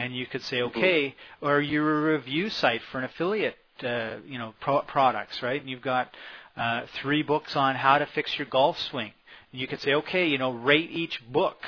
[0.00, 0.78] and you could say, mm-hmm.
[0.78, 5.60] okay, or you're a review site for an affiliate, uh, you know, pro- products, right?
[5.60, 6.08] And you've got
[6.56, 9.12] uh, three books on how to fix your golf swing.
[9.52, 11.58] And you could say, okay, you know, rate each book.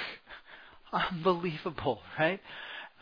[0.92, 2.40] Unbelievable, right?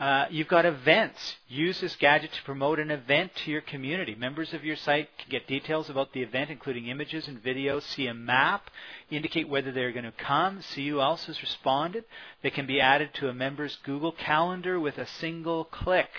[0.01, 1.35] Uh, you've got events.
[1.47, 4.15] Use this gadget to promote an event to your community.
[4.15, 8.07] Members of your site can get details about the event, including images and videos, see
[8.07, 8.71] a map,
[9.11, 12.03] indicate whether they're going to come, see who else has responded.
[12.41, 16.09] They can be added to a member's Google Calendar with a single click.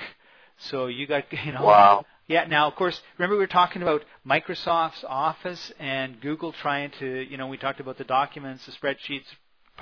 [0.59, 1.65] So you got, you know.
[1.65, 2.05] Wow.
[2.29, 2.45] Yeah.
[2.45, 7.37] Now, of course, remember we were talking about Microsoft's Office and Google trying to, you
[7.37, 9.25] know, we talked about the documents, the spreadsheets,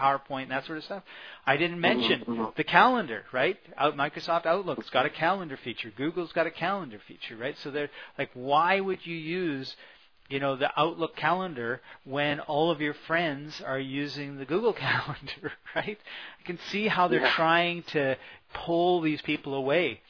[0.00, 1.02] PowerPoint and that sort of stuff.
[1.46, 2.44] I didn't mm-hmm, mention mm-hmm.
[2.56, 3.58] the calendar, right?
[3.76, 5.92] Out Microsoft Outlook's got a calendar feature.
[5.96, 7.56] Google's got a calendar feature, right?
[7.58, 9.76] So they're like, why would you use,
[10.28, 15.52] you know, the Outlook calendar when all of your friends are using the Google calendar,
[15.74, 15.98] right?
[16.40, 17.32] I can see how they're yeah.
[17.32, 18.16] trying to
[18.54, 20.00] pull these people away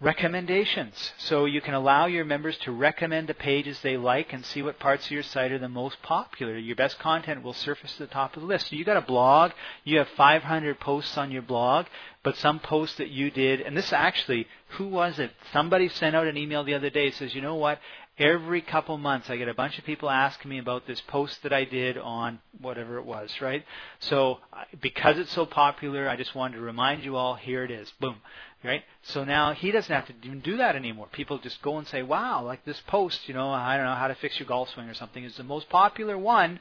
[0.00, 1.12] recommendations.
[1.18, 4.78] So you can allow your members to recommend the pages they like and see what
[4.78, 6.56] parts of your site are the most popular.
[6.56, 8.68] Your best content will surface to the top of the list.
[8.68, 11.86] So you got a blog, you have 500 posts on your blog,
[12.22, 15.32] but some posts that you did, and this actually, who was it?
[15.52, 17.80] Somebody sent out an email the other day says, you know what?
[18.18, 21.52] Every couple months I get a bunch of people asking me about this post that
[21.52, 23.64] I did on whatever it was, right?
[24.00, 27.70] So uh, because it's so popular, I just wanted to remind you all, here it
[27.70, 27.92] is.
[28.00, 28.16] Boom
[28.64, 28.82] right?
[29.02, 31.08] So now he doesn't have to even do that anymore.
[31.12, 34.08] People just go and say, "Wow, like this post, you know, I don't know how
[34.08, 36.60] to fix your golf swing or something is the most popular one."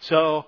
[0.00, 0.46] So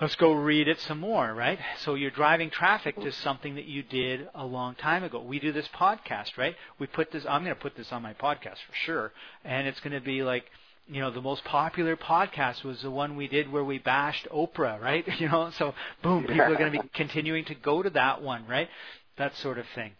[0.00, 1.58] let's go read it some more, right?
[1.78, 5.20] So you're driving traffic to something that you did a long time ago.
[5.20, 6.56] We do this podcast, right?
[6.78, 7.24] We put this.
[7.28, 9.12] I'm going to put this on my podcast for sure,
[9.44, 10.44] and it's going to be like
[10.86, 14.80] you know, the most popular podcast was the one we did where we bashed Oprah,
[14.80, 15.06] right?
[15.18, 18.46] You know, so boom, people are going to be continuing to go to that one,
[18.46, 18.68] right?
[19.16, 19.92] That sort of thing.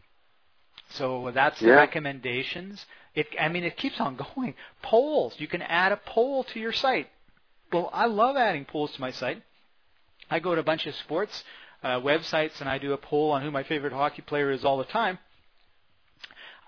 [0.95, 1.69] So that's yeah.
[1.69, 2.85] the recommendations.
[3.15, 4.55] It, I mean, it keeps on going.
[4.83, 5.35] Polls.
[5.39, 7.09] You can add a poll to your site.
[7.73, 9.43] Well, I love adding polls to my site.
[10.31, 11.45] I go to a bunch of sports
[11.83, 14.79] uh, websites and I do a poll on who my favorite hockey player is all
[14.79, 15.19] the time.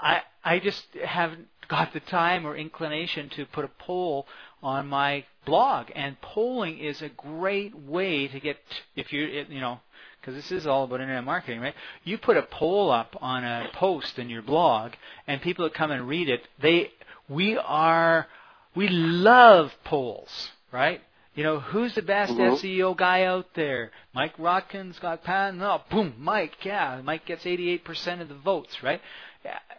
[0.00, 4.26] I I just haven't got the time or inclination to put a poll
[4.62, 5.86] on my blog.
[5.94, 8.58] And polling is a great way to get
[8.94, 9.80] if you you know
[10.26, 11.74] because this is all about internet marketing, right?
[12.02, 14.92] You put a poll up on a post in your blog,
[15.28, 16.90] and people that come and read it, they
[17.28, 18.26] we are
[18.74, 21.00] we love polls, right?
[21.36, 22.54] You know, who's the best mm-hmm.
[22.54, 23.92] SEO guy out there?
[24.14, 25.58] Mike Rotkins got pan.
[25.58, 26.56] No, boom, Mike.
[26.64, 29.00] Yeah, Mike gets 88% of the votes, right?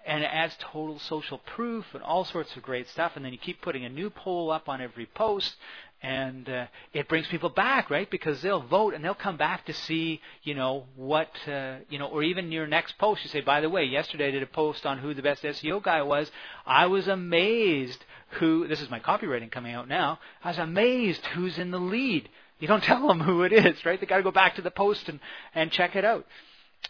[0.06, 3.14] And it adds total social proof and all sorts of great stuff.
[3.16, 5.56] And then you keep putting a new poll up on every post,
[6.02, 8.10] and uh, it brings people back, right?
[8.10, 12.08] Because they'll vote and they'll come back to see, you know, what, uh, you know,
[12.08, 13.24] or even your next post.
[13.24, 15.82] You say, by the way, yesterday I did a post on who the best SEO
[15.82, 16.30] guy was.
[16.66, 18.04] I was amazed
[18.40, 18.68] who.
[18.68, 20.20] This is my copywriting coming out now.
[20.44, 22.30] I was amazed who's in the lead.
[22.60, 24.00] You don't tell them who it is, right?
[24.00, 25.20] They got to go back to the post and
[25.56, 26.26] and check it out.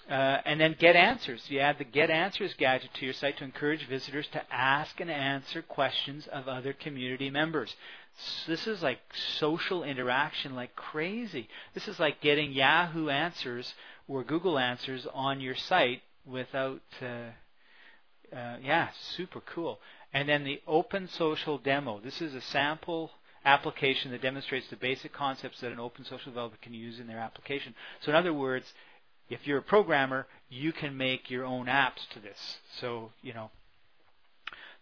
[0.10, 1.44] Uh, and then get answers.
[1.50, 5.10] You add the get answers gadget to your site to encourage visitors to ask and
[5.10, 7.74] answer questions of other community members
[8.48, 9.00] this is like
[9.38, 11.48] social interaction like crazy.
[11.74, 13.74] This is like getting Yahoo Answers
[14.08, 16.82] or Google Answers on your site without.
[17.02, 17.32] Uh,
[18.36, 19.80] uh, yeah, super cool.
[20.14, 22.00] And then the Open Social demo.
[22.00, 23.12] This is a sample
[23.46, 27.20] application that demonstrates the basic concepts that an open social developer can use in their
[27.20, 27.74] application.
[28.02, 28.74] So in other words,
[29.30, 32.58] if you're a programmer, you can make your own apps to this.
[32.80, 33.50] So, you know,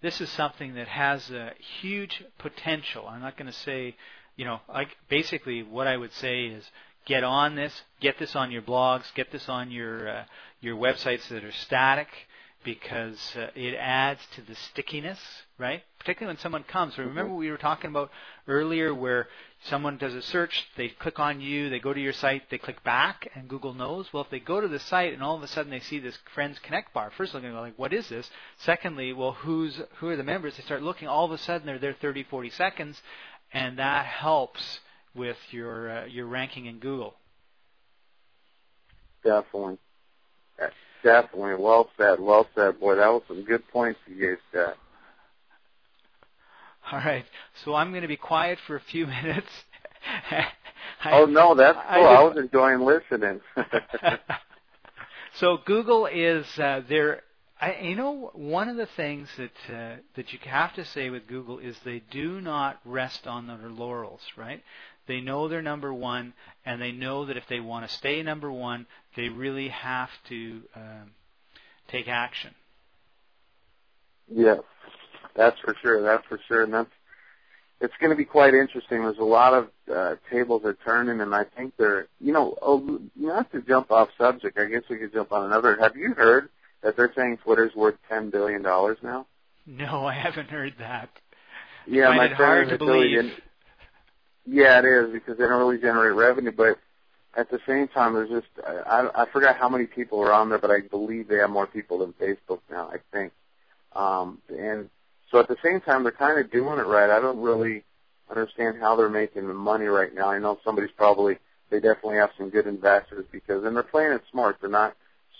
[0.01, 3.07] this is something that has a huge potential.
[3.07, 3.95] I'm not going to say,
[4.35, 6.63] you know, like basically what I would say is
[7.05, 10.23] get on this, get this on your blogs, get this on your uh,
[10.61, 12.07] your websites that are static
[12.63, 15.19] because uh, it adds to the stickiness,
[15.57, 15.83] right?
[15.99, 16.97] Particularly when someone comes.
[16.97, 18.09] Remember we were talking about
[18.47, 19.27] earlier where
[19.69, 22.83] someone does a search, they click on you, they go to your site, they click
[22.83, 24.11] back, and Google knows.
[24.13, 26.17] Well, if they go to the site and all of a sudden they see this
[26.33, 28.29] Friends Connect bar, first they're going to go like, what is this?
[28.57, 30.57] Secondly, well, who's who are the members?
[30.57, 31.07] They start looking.
[31.07, 33.01] All of a sudden they're there 30, 40 seconds,
[33.53, 34.79] and that helps
[35.15, 37.15] with your uh, your ranking in Google.
[39.23, 39.77] Definitely.
[41.03, 41.63] Definitely.
[41.63, 42.19] Well said.
[42.19, 42.79] Well said.
[42.79, 44.73] Boy, that was some good points you said.
[46.91, 47.25] All right.
[47.63, 49.49] So I'm going to be quiet for a few minutes.
[51.03, 52.05] I, oh no, that's cool.
[52.05, 53.41] I, I was enjoying listening.
[55.35, 57.21] so Google is uh, there.
[57.59, 61.27] I, you know, one of the things that uh, that you have to say with
[61.27, 64.63] Google is they do not rest on their laurels, right?
[65.07, 66.33] They know they're number one,
[66.65, 70.61] and they know that if they want to stay number one, they really have to
[70.75, 71.11] um,
[71.87, 72.53] take action.
[74.27, 74.59] Yes,
[75.35, 76.01] that's for sure.
[76.01, 76.89] That's for sure, and that's
[77.81, 79.01] it's going to be quite interesting.
[79.01, 82.99] There's a lot of uh, tables are turning, and I think they're, you know, oh,
[83.15, 84.57] not to jump off subject.
[84.57, 85.77] I guess we could jump on another.
[85.79, 86.49] Have you heard
[86.83, 89.27] that they're saying Twitter's worth ten billion dollars now?
[89.65, 91.09] No, I haven't heard that.
[91.87, 93.31] Yeah, my friend to believe.
[94.47, 96.77] Yeah, it is because they don't really generate revenue, but
[97.35, 100.59] at the same time, there's just I, I forgot how many people are on there,
[100.59, 102.89] but I believe they have more people than Facebook now.
[102.89, 103.33] I think,
[103.93, 104.89] um, and
[105.35, 107.09] so at the same time, they're kind of doing it right.
[107.09, 107.83] I don't really
[108.29, 110.29] understand how they're making the money right now.
[110.29, 111.37] I know somebody's probably
[111.69, 114.57] they definitely have some good investors because and they're playing it smart.
[114.61, 114.95] They're not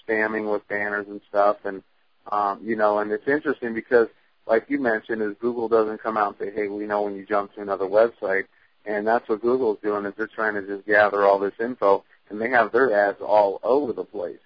[0.05, 1.81] spamming with banners and stuff, and
[2.29, 4.10] um, you know, and it's interesting because
[4.45, 7.25] like you mentioned, is Google doesn't come out and say, hey, we know when you
[7.25, 8.43] jump to another website
[8.86, 12.39] and that's what Google's doing is they're trying to just gather all this info and
[12.39, 14.39] they have their ads all over the place.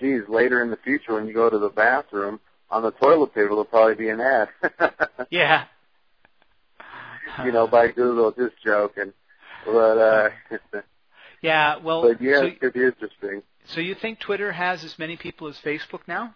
[0.00, 2.40] Geez, later in the future when you go to the bathroom,
[2.74, 4.48] on the toilet paper there'll probably be an ad.
[5.30, 5.66] yeah.
[7.44, 9.12] you know, by Google, just joking.
[9.64, 10.30] But uh
[11.40, 13.42] Yeah, well But yeah, so, it could be interesting.
[13.66, 16.34] So you think Twitter has as many people as Facebook now?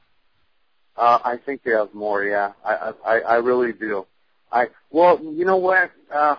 [0.96, 2.53] Uh I think they have more, yeah.
[2.64, 4.07] I I I really do.
[4.53, 5.90] I well, you know what?
[6.14, 6.37] Uh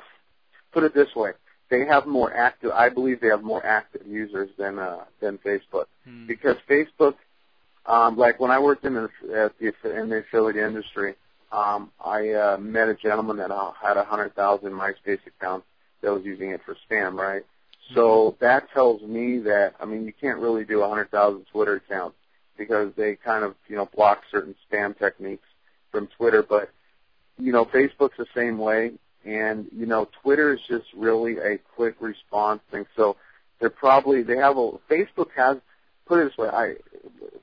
[0.71, 1.31] put it this way:
[1.69, 2.71] they have more active.
[2.71, 6.25] I believe they have more active users than uh, than Facebook hmm.
[6.25, 7.15] because Facebook,
[7.89, 11.15] um, like when I worked in the at the in the affiliate industry,
[11.51, 15.65] um, I uh, met a gentleman that uh, had a hundred thousand MySpace accounts
[16.01, 17.43] that was using it for spam, right?
[17.89, 17.95] Hmm.
[17.95, 21.75] So that tells me that I mean you can't really do a hundred thousand Twitter
[21.75, 22.15] accounts
[22.57, 25.47] because they kind of you know block certain spam techniques
[25.91, 26.69] from Twitter, but
[27.37, 28.91] you know Facebook's the same way
[29.25, 32.85] and you know Twitter is just really a quick response thing.
[32.95, 33.17] So
[33.59, 35.57] they're probably they have a Facebook has
[36.09, 36.49] put it this way.
[36.49, 36.73] I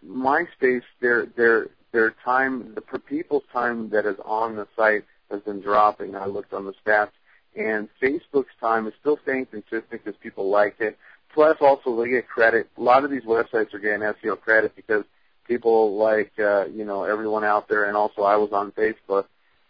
[0.07, 5.41] MySpace their their their time the per people's time that is on the site has
[5.43, 6.15] been dropping.
[6.15, 7.13] I looked on the stats,
[7.57, 10.99] and Facebook's time is still staying consistent because people like it.
[11.33, 12.69] Plus, also they get credit.
[12.77, 15.05] A lot of these websites are getting SEO credit because
[15.47, 19.27] people like uh, you know everyone out there, and also I was on Facebook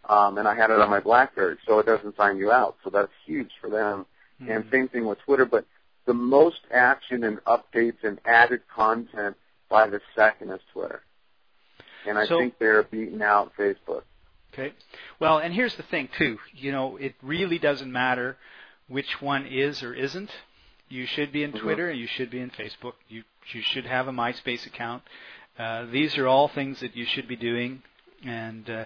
[0.09, 2.77] um, and I had it on my BlackBerry, so it doesn't sign you out.
[2.85, 4.07] So that's huge for them.
[4.41, 4.51] Mm-hmm.
[4.51, 5.65] And same thing with Twitter, but
[6.07, 9.37] the most action and updates and added content
[9.69, 11.03] by the second is Twitter.
[12.09, 14.03] And I so, think they're beating out Facebook.
[14.53, 14.73] Okay.
[15.21, 16.39] Well, and here's the thing too.
[16.55, 18.37] You know, it really doesn't matter
[18.89, 20.31] which one is or isn't.
[20.89, 21.65] You should be in mm-hmm.
[21.65, 21.93] Twitter.
[21.93, 22.95] You should be in Facebook.
[23.09, 25.03] You you should have a MySpace account.
[25.59, 27.83] Uh, these are all things that you should be doing,
[28.25, 28.85] and uh,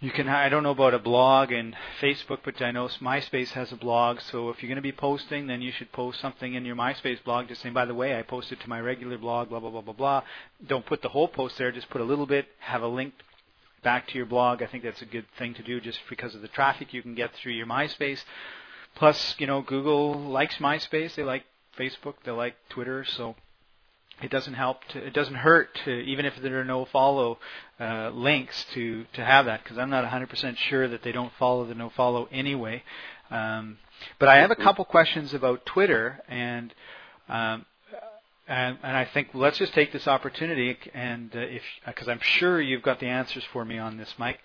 [0.00, 3.72] you can I don't know about a blog and Facebook, but I know MySpace has
[3.72, 4.20] a blog.
[4.20, 7.24] So if you're going to be posting, then you should post something in your MySpace
[7.24, 9.80] blog, just saying, by the way, I posted to my regular blog, blah blah blah
[9.80, 10.22] blah blah.
[10.66, 11.72] Don't put the whole post there.
[11.72, 12.46] Just put a little bit.
[12.58, 13.14] Have a link
[13.82, 14.62] back to your blog.
[14.62, 17.14] I think that's a good thing to do, just because of the traffic you can
[17.14, 18.22] get through your MySpace.
[18.96, 21.14] Plus, you know, Google likes MySpace.
[21.14, 21.44] They like
[21.78, 22.14] Facebook.
[22.24, 23.04] They like Twitter.
[23.04, 23.34] So
[24.22, 27.38] it doesn't help to, it doesn't hurt to even if there are no follow
[27.78, 31.66] uh, links to to have that because I'm not 100% sure that they don't follow
[31.66, 32.82] the no follow anyway.
[33.30, 33.78] Um,
[34.18, 36.72] but I have a couple questions about Twitter and
[37.28, 37.66] um,
[38.48, 42.60] And, and I think let's just take this opportunity, and uh, if because I'm sure
[42.60, 44.38] you've got the answers for me on this, Mike.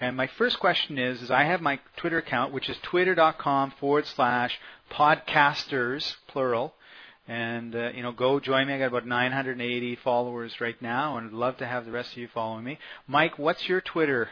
[0.00, 4.06] And my first question is: is I have my Twitter account, which is twitter.com forward
[4.06, 4.58] slash
[4.92, 6.74] podcasters plural,
[7.30, 8.74] and uh, you know go join me.
[8.74, 12.18] I got about 980 followers right now, and I'd love to have the rest of
[12.18, 12.76] you following me.
[13.06, 14.28] Mike, what's your Twitter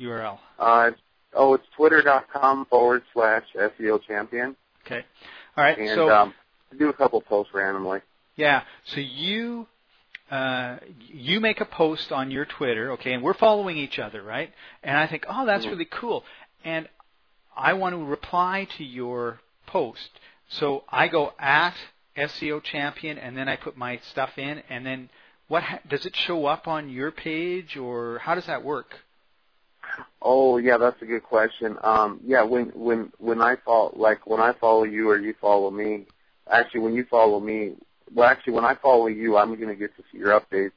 [0.00, 0.38] URL?
[0.58, 0.90] Uh,
[1.34, 4.56] oh, it's twitter.com forward slash SEO champion.
[4.84, 5.04] Okay.
[5.56, 5.78] All right.
[5.78, 6.34] And so um,
[6.72, 8.00] I do a couple posts randomly.
[8.34, 8.62] Yeah.
[8.86, 9.68] So you
[10.28, 14.52] uh, you make a post on your Twitter, okay, and we're following each other, right?
[14.82, 15.70] And I think, oh, that's Mhm.
[15.70, 16.24] really cool,
[16.64, 16.88] and
[17.56, 20.10] I want to reply to your post.
[20.48, 21.74] So I go at
[22.18, 25.10] SEO champion, and then I put my stuff in, and then
[25.48, 28.94] what ha- does it show up on your page, or how does that work?
[30.20, 31.76] Oh yeah, that's a good question.
[31.82, 35.70] Um, yeah, when when when I follow like when I follow you or you follow
[35.70, 36.06] me,
[36.50, 37.74] actually when you follow me,
[38.14, 40.72] well actually when I follow you, I'm going to get to see your updates,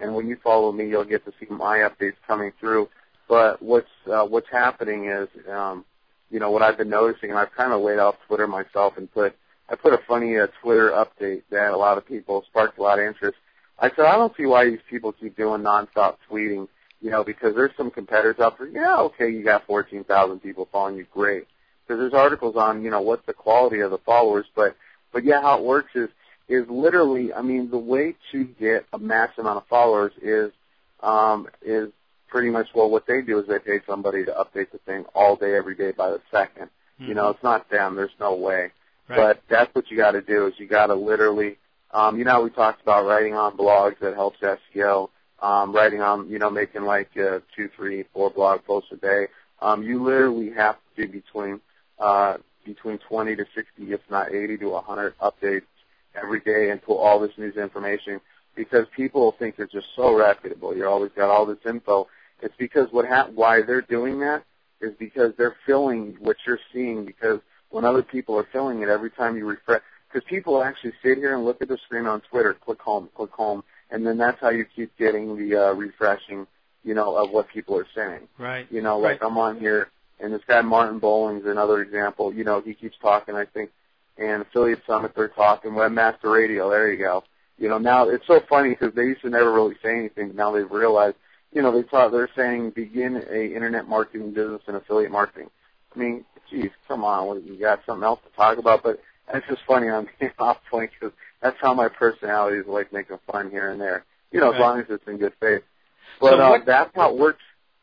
[0.00, 2.88] and when you follow me, you'll get to see my updates coming through.
[3.28, 5.84] But what's uh, what's happening is, um,
[6.30, 9.12] you know, what I've been noticing, and I've kind of laid off Twitter myself and
[9.12, 9.36] put
[9.68, 12.98] I put a funny uh, Twitter update that a lot of people sparked a lot
[12.98, 13.36] of interest.
[13.78, 16.68] I said I don't see why these people keep doing nonstop tweeting
[17.00, 18.68] you know, because there's some competitors out there.
[18.68, 21.46] Yeah, okay, you got 14,000 people following you, great.
[21.86, 24.76] Because there's articles on, you know, what's the quality of the followers, but
[25.12, 26.08] but yeah, how it works is
[26.48, 30.50] is literally, I mean, the way to get a mass amount of followers is
[31.00, 31.90] um, is
[32.28, 35.36] pretty much well, what they do is they pay somebody to update the thing all
[35.36, 37.94] day, every day by the 2nd You know, it's not them.
[37.94, 38.72] There's no way.
[39.08, 41.58] But that's what you got to do is you got to literally,
[41.92, 45.10] um, you know, we talked about writing on blogs that helps SEO
[45.42, 49.28] um, writing on, you know, making like uh, two, three, four blog posts a day.
[49.60, 51.60] Um, you literally have to do between
[51.98, 55.62] uh, between 20 to 60, if not 80 to 100 updates
[56.20, 58.20] every day and pull all this news information
[58.56, 60.76] because people think you're just so reputable.
[60.76, 62.08] You're always got all this info.
[62.42, 64.44] It's because what ha- why they're doing that
[64.80, 67.40] is because they're filling what you're seeing because
[67.70, 71.34] when other people are filling it every time you refresh because people actually sit here
[71.34, 74.50] and look at the screen on Twitter, click home, click home, and then that's how
[74.50, 76.46] you keep getting the uh, refreshing,
[76.84, 78.28] you know, of what people are saying.
[78.38, 78.66] Right.
[78.70, 79.28] You know, like Right.
[79.28, 79.90] I'm on here,
[80.20, 82.32] and this guy Martin Bowling's another example.
[82.32, 83.34] You know, he keeps talking.
[83.34, 83.70] I think,
[84.16, 85.72] and Affiliate Summit they're talking.
[85.72, 87.24] Webmaster Radio, there you go.
[87.58, 90.34] You know, now it's so funny because they used to never really say anything.
[90.34, 91.16] Now they've realized,
[91.52, 95.48] you know, they thought they're saying begin a internet marketing business and affiliate marketing.
[95.94, 98.82] I mean, geez, come on, what, you got something else to talk about?
[98.82, 99.00] But
[99.32, 103.18] it's just funny on being off point because that's how my personality is like making
[103.30, 104.04] fun here and there.
[104.32, 105.62] You know, as long as it's in good faith.
[106.20, 107.42] But So uh, that's how it works.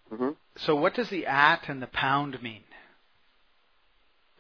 [0.10, 2.64] hmm So what does the at and the pound mean?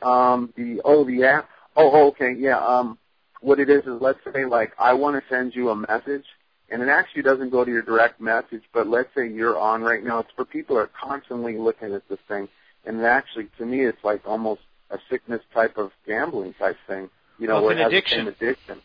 [0.01, 2.59] Um, the oh the at Oh, oh, okay, yeah.
[2.59, 2.97] Um,
[3.41, 6.25] what it is is let's say like I want to send you a message,
[6.69, 10.03] and it actually doesn't go to your direct message, but let's say you're on right
[10.03, 10.19] now.
[10.19, 12.47] It's for people that are constantly looking at this thing,
[12.85, 14.61] and it actually to me it's like almost
[14.91, 17.09] a sickness type of gambling type thing.
[17.39, 18.45] You know, Well, where it an has the same addiction.
[18.47, 18.81] addiction.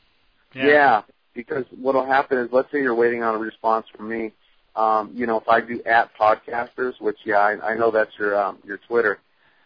[0.54, 1.02] Yeah.
[1.34, 4.32] because what'll happen is, let's say you're waiting on a response from me.
[4.74, 8.40] Um, you know, if I do at podcasters, which yeah, I, I know that's your
[8.40, 9.18] um, your Twitter,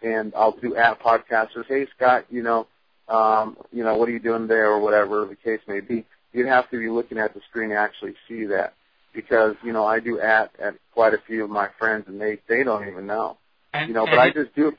[0.03, 1.66] and I'll do at podcasters.
[1.68, 2.66] Hey Scott, you know,
[3.09, 6.05] um, you know, what are you doing there, or whatever the case may be.
[6.33, 8.72] You'd have to be looking at the screen to actually see that,
[9.14, 12.39] because you know I do at at quite a few of my friends, and they
[12.49, 13.37] they don't even know.
[13.73, 14.73] And, You know, but I it, just do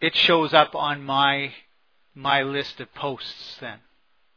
[0.00, 0.14] it.
[0.14, 1.52] shows up on my
[2.14, 3.78] my list of posts then.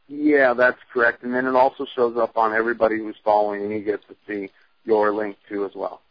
[0.08, 1.22] Yeah, that's correct.
[1.22, 4.50] And then it also shows up on everybody who's following, and he gets to see
[4.84, 6.02] your link too as well.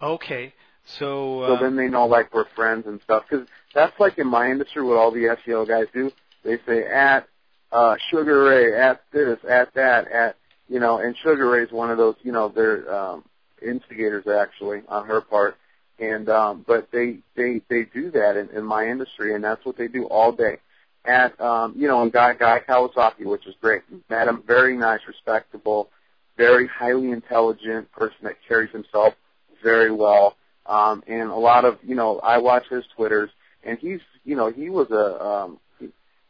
[0.00, 0.52] Okay.
[0.86, 3.24] So, So uh, then they know like we're friends and stuff.
[3.28, 6.10] Because that's like in my industry what all the SEO guys do.
[6.44, 7.28] They say at
[7.72, 10.36] uh, Sugarrae, at this, at that, at
[10.68, 10.98] you know.
[10.98, 12.14] And Sugarrae is one of those.
[12.22, 13.24] You know, they're um,
[13.60, 15.56] instigators actually on her part.
[15.98, 19.78] And um, but they they they do that in, in my industry, and that's what
[19.78, 20.58] they do all day.
[21.04, 23.82] At um, you know, and Guy Guy Kawasaki, which is great.
[24.08, 25.88] Him, very nice, respectable,
[26.36, 29.14] very highly intelligent person that carries himself
[29.62, 30.36] very well.
[30.66, 33.30] Um, and a lot of, you know, I watch his Twitters,
[33.62, 35.60] and he's, you know, he was a, um,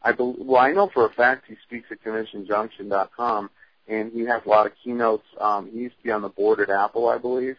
[0.02, 3.50] I bel well, I know for a fact he speaks at CommissionJunction.com,
[3.88, 5.24] and he has a lot of keynotes.
[5.40, 7.56] Um, he used to be on the board at Apple, I believe.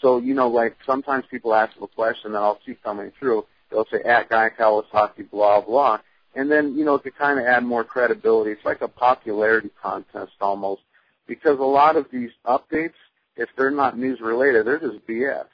[0.00, 3.44] So, you know, like sometimes people ask a question that I'll see coming through.
[3.70, 5.98] They'll say, at Guy Kawasaki, blah, blah.
[6.34, 10.32] And then, you know, to kind of add more credibility, it's like a popularity contest
[10.40, 10.82] almost.
[11.26, 12.94] Because a lot of these updates,
[13.36, 15.46] if they're not news related, they're just BS.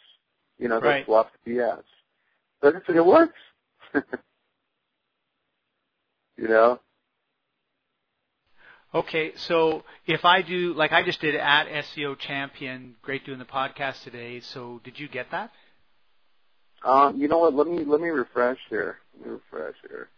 [0.59, 1.07] You know, they're Right.
[1.07, 1.83] fluff BS.
[2.61, 3.39] But it's, it works.
[6.37, 6.79] you know?
[8.95, 13.45] Okay, so if I do, like I just did at SEO Champion, great doing the
[13.45, 14.39] podcast today.
[14.39, 15.51] So did you get that?
[16.85, 17.55] Um, you know what?
[17.55, 18.99] Let me let me refresh here.
[19.19, 20.09] Let me refresh here.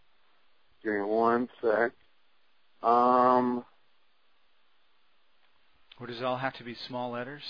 [0.85, 1.93] Give me one sec.
[2.83, 3.65] Um,
[5.99, 7.43] or does it all have to be small letters?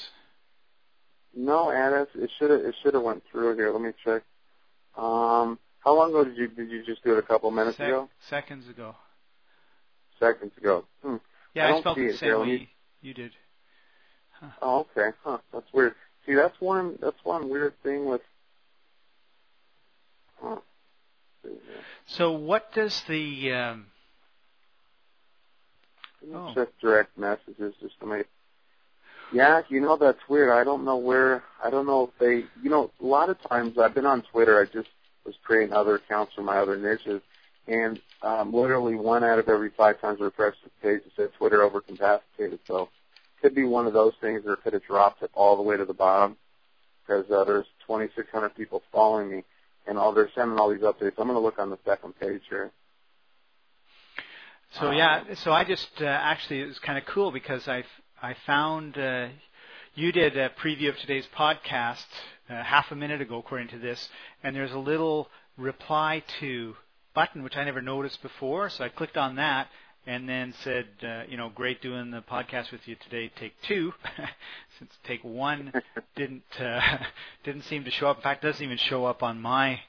[1.35, 2.07] No, Addis.
[2.15, 3.73] It should have it should have went through here.
[3.73, 4.23] Let me check.
[4.97, 7.19] Um, how long ago did you did you just do it?
[7.19, 8.09] A couple minutes Sec- ago.
[8.29, 8.95] Seconds ago.
[10.19, 10.85] Seconds ago.
[11.03, 11.17] Hmm.
[11.55, 12.69] Yeah, I I, spelled it the same way
[13.03, 13.33] you did.
[14.61, 15.17] Oh, okay.
[15.25, 15.39] Huh.
[15.53, 15.95] That's weird.
[16.27, 18.21] See, that's one that's one weird thing with.
[20.41, 20.57] Huh.
[22.07, 23.87] So what does the um,
[26.35, 26.53] Oh.
[26.55, 28.27] check direct messages just to make.
[29.33, 30.51] Yeah, you know that's weird.
[30.51, 31.43] I don't know where.
[31.63, 32.49] I don't know if they.
[32.63, 34.61] You know, a lot of times I've been on Twitter.
[34.61, 34.89] I just
[35.25, 37.23] was creating other accounts for my other niches,
[37.69, 41.59] and um, literally one out of every five times refreshed the page it said Twitter
[41.59, 42.59] overcapacitated.
[42.67, 42.89] So
[43.43, 45.77] could be one of those things, or it could have dropped it all the way
[45.77, 46.37] to the bottom
[47.07, 49.45] because uh, there's 2,600 people following me,
[49.87, 51.13] and all they're sending all these updates.
[51.19, 52.71] I'm going to look on the second page here.
[54.81, 57.85] So yeah, so I just uh, actually it was kind of cool because I
[58.21, 59.29] I found uh,
[59.95, 62.05] you did a preview of today's podcast
[62.51, 64.09] uh, half a minute ago, according to this,
[64.43, 66.75] and there's a little reply to
[67.17, 68.69] button which I never noticed before.
[68.69, 69.69] So I clicked on that
[70.07, 73.33] and then said, uh, you know, great doing the podcast with you today.
[73.35, 73.93] Take two,
[74.79, 75.73] since take one
[76.15, 76.99] didn't uh,
[77.45, 78.19] didn't seem to show up.
[78.19, 79.81] In fact, it doesn't even show up on my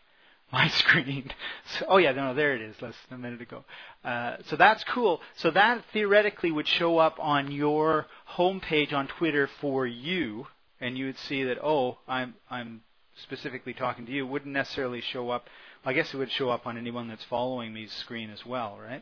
[0.52, 1.32] my screen.
[1.78, 3.66] So, oh yeah, no, there it is, less than a minute ago.
[4.06, 5.22] Uh, so that's cool.
[5.36, 8.08] So that theoretically would show up on your
[8.38, 10.48] homepage on Twitter for you,
[10.80, 12.82] and you would see that oh, I'm I'm
[13.22, 14.26] specifically talking to you.
[14.26, 15.48] Wouldn't necessarily show up.
[15.88, 19.02] I guess it would show up on anyone that's following me's screen as well, right?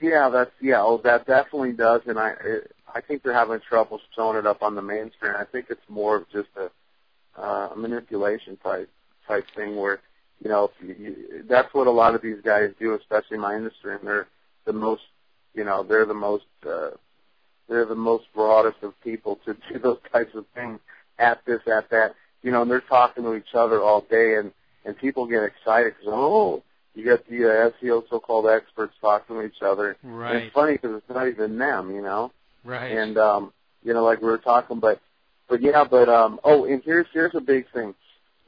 [0.00, 0.80] Yeah, that's yeah.
[0.80, 4.62] Oh, that definitely does, and I it, I think they're having trouble showing it up
[4.62, 5.32] on the main screen.
[5.36, 6.70] I think it's more of just a,
[7.40, 8.88] uh, manipulation type
[9.26, 9.98] type thing where
[10.40, 13.56] you know you, you, that's what a lot of these guys do, especially in my
[13.56, 14.28] industry, and they're
[14.64, 15.02] the most
[15.54, 16.90] you know they're the most uh,
[17.68, 20.78] they're the most broadest of people to do those types of things
[21.18, 24.52] at this at that you know, and they're talking to each other all day, and
[24.86, 26.62] and people get excited because oh
[26.94, 29.98] you got the uh, SEO so-called experts talking to each other.
[30.02, 30.36] And Right.
[30.44, 32.32] it's funny because it's not even them, you know.
[32.64, 32.92] Right.
[32.92, 33.52] And um,
[33.84, 35.00] you know, like we were talking, but
[35.48, 37.94] but yeah, but um, oh, and here's here's a big thing.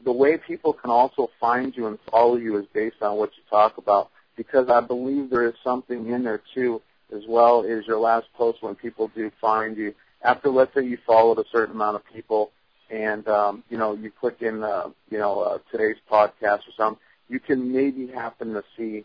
[0.04, 3.42] The way people can also find you and follow you is based on what you
[3.50, 6.80] talk about, because I believe there is something in there too,
[7.14, 9.94] as well as your last post when people do find you.
[10.22, 12.50] After let's say you followed a certain amount of people,
[12.90, 17.00] and um, you know you click in uh, you know uh, today's podcast or something,
[17.28, 19.04] you can maybe happen to see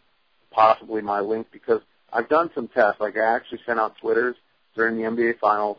[0.52, 1.82] possibly my link because
[2.12, 3.02] I've done some tests.
[3.02, 4.36] Like I actually sent out Twitters
[4.76, 5.78] during the NBA Finals,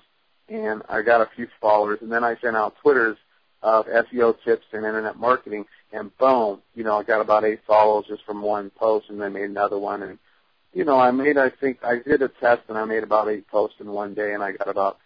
[0.49, 1.99] and I got a few followers.
[2.03, 3.17] And then I sent out Twitters
[3.63, 8.05] of SEO tips and internet marketing, and boom, you know, I got about eight follows
[8.09, 10.03] just from one post, and then made another one.
[10.03, 10.19] And
[10.75, 13.49] you know, I made I think I did a test, and I made about eight
[13.49, 14.99] posts in one day, and I got about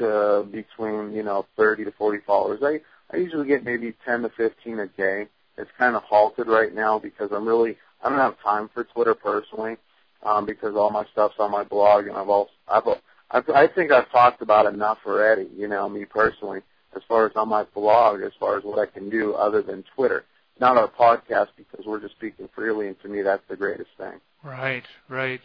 [0.00, 2.60] uh, between you know 30 to 40 followers.
[2.62, 2.80] I
[3.14, 5.28] I usually get maybe 10 to 15 a day.
[5.56, 9.14] It's kind of halted right now because I'm really I don't have time for Twitter
[9.14, 9.76] personally
[10.22, 12.84] um, because all my stuff's on my blog, and I've also I've
[13.30, 15.48] I've, I think I've talked about enough already.
[15.56, 16.60] You know, me personally,
[16.96, 19.84] as far as on my blog, as far as what I can do other than
[19.94, 20.24] Twitter.
[20.60, 24.14] Not our podcast because we're just speaking freely, and to me, that's the greatest thing.
[24.42, 25.40] Right, right.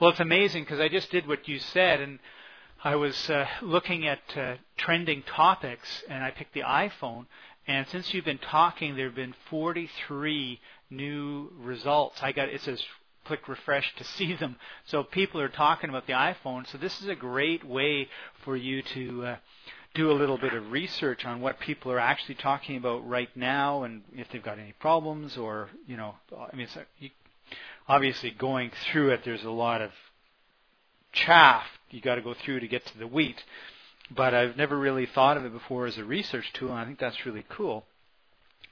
[0.00, 2.18] Well, it's amazing because I just did what you said, and
[2.84, 7.24] I was uh, looking at uh, trending topics, and I picked the iPhone.
[7.66, 10.60] And since you've been talking, there have been 43
[10.90, 12.18] new results.
[12.22, 12.84] I got it says
[13.24, 14.56] click refresh to see them.
[14.84, 16.70] So people are talking about the iPhone.
[16.70, 18.06] So this is a great way
[18.44, 19.36] for you to uh,
[19.94, 23.84] do a little bit of research on what people are actually talking about right now,
[23.84, 27.08] and if they've got any problems, or you know, I mean, it's a, you,
[27.88, 29.90] obviously going through it, there's a lot of
[31.14, 33.42] chaff you got to go through to get to the wheat.
[34.10, 36.98] But I've never really thought of it before as a research tool, and I think
[36.98, 37.84] that's really cool.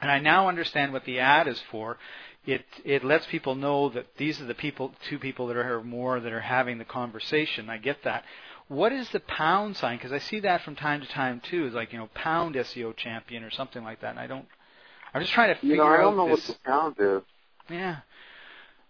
[0.01, 1.97] And I now understand what the ad is for.
[2.45, 6.18] It it lets people know that these are the people, two people that are more
[6.20, 7.70] that are having the conversation.
[7.70, 8.24] I get that.
[8.68, 9.97] What is the pound sign?
[9.99, 11.66] Because I see that from time to time too.
[11.66, 14.11] Is like you know pound SEO champion or something like that.
[14.11, 14.47] And I don't.
[15.14, 16.49] I'm just trying to figure You know, I don't out know this.
[16.49, 17.22] what the pound is.
[17.70, 17.99] Yeah,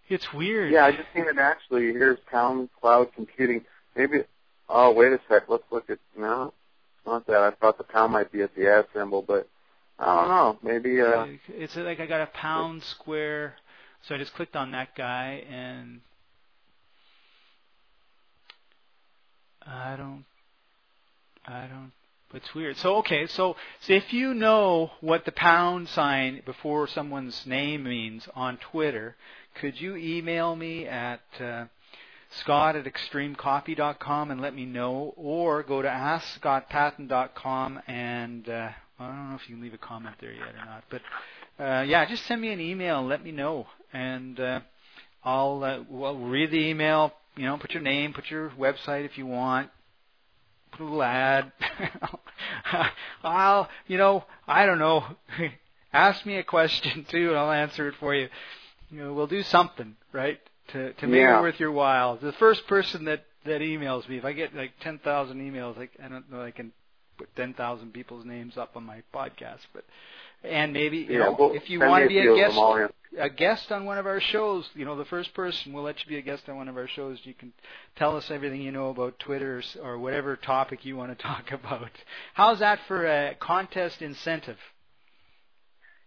[0.08, 0.72] it's weird.
[0.72, 1.92] Yeah, I just seen it actually.
[1.92, 3.64] Here's Pound Cloud Computing.
[3.96, 4.22] Maybe.
[4.68, 5.44] Oh, wait a sec.
[5.48, 5.98] Let's look at.
[6.16, 6.52] No,
[6.98, 7.42] it's not that.
[7.42, 9.48] I thought the pound might be at the ad symbol, but
[9.98, 10.58] I don't know.
[10.62, 11.00] Maybe.
[11.00, 13.54] uh It's like I got a pound square,
[14.02, 16.00] so I just clicked on that guy and
[19.66, 20.24] I don't.
[21.46, 21.92] I don't.
[22.34, 22.78] It's weird.
[22.78, 28.26] So okay, so, so if you know what the pound sign before someone's name means
[28.34, 29.16] on Twitter,
[29.60, 31.66] could you email me at uh,
[32.40, 39.30] scott at extremecopy.com and let me know, or go to askscottpaton.com and uh, I don't
[39.30, 41.02] know if you can leave a comment there yet or not, but
[41.62, 44.60] uh, yeah, just send me an email and let me know, and uh,
[45.24, 47.12] I'll uh, well read the email.
[47.36, 49.70] You know, put your name, put your website if you want,
[50.72, 51.52] put a little ad.
[53.22, 55.04] I'll, you know, I don't know.
[55.92, 58.28] Ask me a question too, and I'll answer it for you.
[58.92, 60.38] You know, we'll do something, right?
[60.68, 61.38] To to make Yeah.
[61.38, 62.16] it worth your while.
[62.16, 65.90] The first person that that emails me, if I get like ten thousand emails, like
[66.02, 66.72] I don't know, I can
[67.18, 69.84] put ten thousand people's names up on my podcast, but
[70.44, 72.58] and maybe you Yeah, know, well, if you want to be a guest
[73.18, 76.06] a guest on one of our shows, you know, the first person we'll let you
[76.08, 77.18] be a guest on one of our shows.
[77.24, 77.52] You can
[77.96, 81.90] tell us everything you know about Twitter or whatever topic you want to talk about.
[82.34, 84.58] How's that for a contest incentive?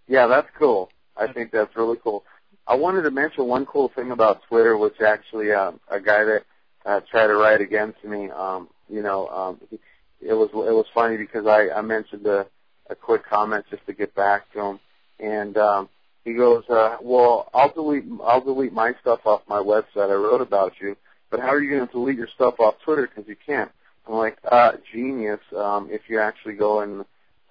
[0.08, 0.90] Yeah, that's cool.
[1.18, 2.24] I think that's really cool.
[2.68, 6.44] I wanted to mention one cool thing about Twitter, which actually um, a guy that
[6.86, 8.30] uh, tried to write against me.
[8.30, 9.62] Um, you know, um,
[10.22, 12.48] it was it was funny because I, I mentioned a,
[12.90, 14.80] a quick comment just to get back to him,
[15.20, 15.90] and um,
[16.24, 20.10] he goes, uh, "Well, I'll delete I'll delete my stuff off my website.
[20.10, 20.96] I wrote about you,
[21.30, 23.08] but how are you going to delete your stuff off Twitter?
[23.08, 23.72] Because you can't."
[24.08, 25.40] I'm like, uh, "Genius!
[25.56, 27.06] Um, if you actually go and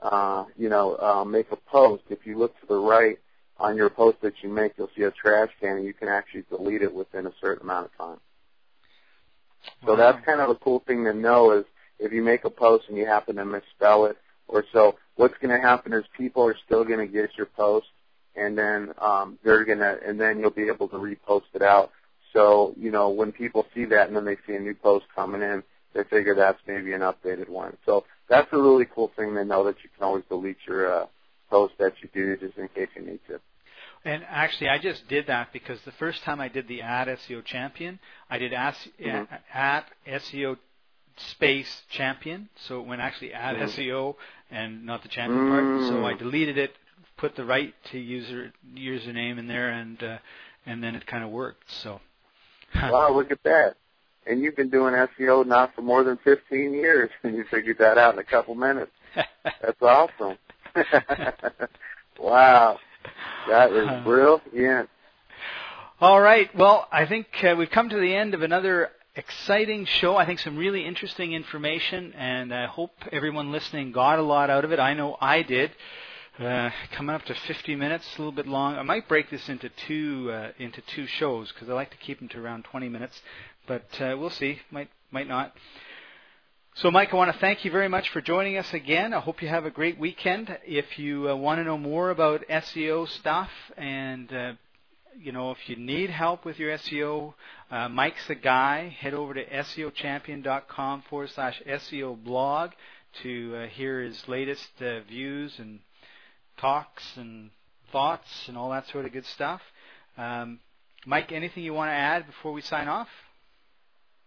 [0.05, 2.05] uh, you know, uh, make a post.
[2.11, 3.19] If you look to the right
[3.59, 6.45] on your post that you make, you'll see a trash can, and you can actually
[6.51, 8.21] delete it within a certain amount of time.
[9.87, 9.97] So Wow.
[9.97, 11.65] that's kind of a cool thing to know is
[11.99, 14.17] if you make a post and you happen to misspell it
[14.49, 17.87] or so, what's going to happen is people are still going to get your post,
[18.37, 21.91] and then um, they're going to, and then you'll be able to repost it out.
[22.33, 25.41] So you know when people see that and then they see a new post coming
[25.41, 25.63] in,
[25.95, 27.77] they figure that's maybe an updated one.
[27.87, 31.07] So that's a really cool thing to know that you can always delete your uh,
[31.55, 33.41] post that you do just in case you need to.
[34.05, 37.45] And actually, I just did that because the first time I did the ad SEO
[37.45, 39.29] champion, I did as, Mhm.
[39.53, 40.59] at SEO
[41.17, 43.63] space champion, so it went actually at Mhm.
[43.63, 44.17] SEO
[44.51, 45.69] and not the champion part.
[45.89, 46.19] So I Mm.
[46.19, 46.77] deleted it,
[47.17, 50.19] put the right to user username in there, and uh,
[50.67, 51.71] and then it kind of worked.
[51.71, 52.01] So.
[52.95, 53.77] Wow, look at that.
[54.27, 57.97] And you've been doing SEO now for more than 15 years, and you figured that
[57.97, 58.93] out in a couple minutes.
[59.45, 60.37] That's awesome.
[62.19, 62.79] wow.
[63.49, 64.89] That is brilliant.
[66.01, 66.55] All right.
[66.57, 70.17] Well, I think uh, we've come to the end of another exciting show.
[70.17, 74.65] I think some really interesting information, and I hope everyone listening got a lot out
[74.65, 74.81] of it.
[74.81, 75.71] I know I did.
[76.39, 78.77] Uh, coming up to 50 minutes, a little bit long.
[78.77, 82.19] I might break this into two uh, into two shows because I like to keep
[82.19, 83.23] them to around 20 minutes,
[83.69, 84.59] but uh, we'll see.
[84.73, 85.55] Might might not.
[86.79, 89.15] So, Mike, I want to thank you very much for joining us again.
[89.15, 90.59] I hope you have a great weekend.
[90.67, 94.53] If you uh, want to know more about SEO stuff and uh,
[95.17, 97.35] you know, if you need help with your SEO,
[97.71, 98.89] uh, Mike's the guy.
[98.89, 102.73] Head over to SEOchampion.com forward slash SEO blog
[103.23, 105.79] to uh, hear his latest uh, views and
[106.57, 107.51] talks and
[107.93, 109.61] thoughts and all that sort of good stuff.
[110.19, 110.59] Um,
[111.07, 113.09] Mike, anything you want to add before we sign off?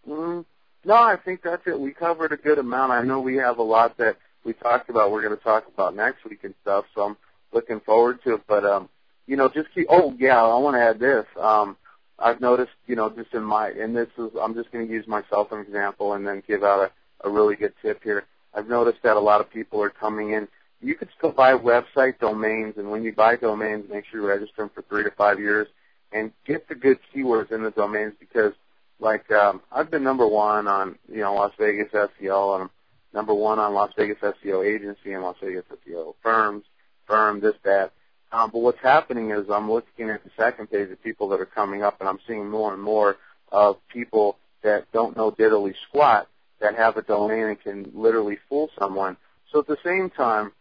[0.08, 0.45] Mm,
[0.88, 1.80] no, I think that's it.
[1.80, 2.92] We covered a good amount.
[2.92, 5.12] I know we have a lot that we talked about.
[5.12, 6.86] We're going to talk about next week and stuff.
[6.96, 7.18] So I'm
[7.54, 8.42] looking forward to it.
[8.48, 8.90] But um,
[9.28, 9.88] you know, just keep.
[9.90, 11.26] Oh yeah, I want to add this.
[11.40, 11.78] Um,
[12.20, 15.08] I've noticed, you know, just in my, and this is, I'm just going to use
[15.08, 16.90] myself an example and then give out
[17.24, 18.26] a, a really good tip here.
[18.54, 20.48] I've noticed that a lot of people are coming in.
[20.82, 24.64] You could still buy website domains, and when you buy domains, make sure you register
[24.64, 25.68] them for three to five years,
[26.12, 28.54] and get the good keywords in the domains because,
[29.00, 32.70] like, um, I've been number one on, you know, Las Vegas SEO, and I'm
[33.14, 36.64] number one on Las Vegas SEO agency and Las Vegas SEO firms,
[37.06, 37.91] firm, this, that.
[38.32, 41.45] Um, but what's happening is I'm looking at the second page of people that are
[41.45, 43.18] coming up, and I'm seeing more and more
[43.52, 46.28] of people that don't know diddly squat
[46.60, 49.16] that have a domain and can literally fool someone.
[49.52, 50.52] So at the same time,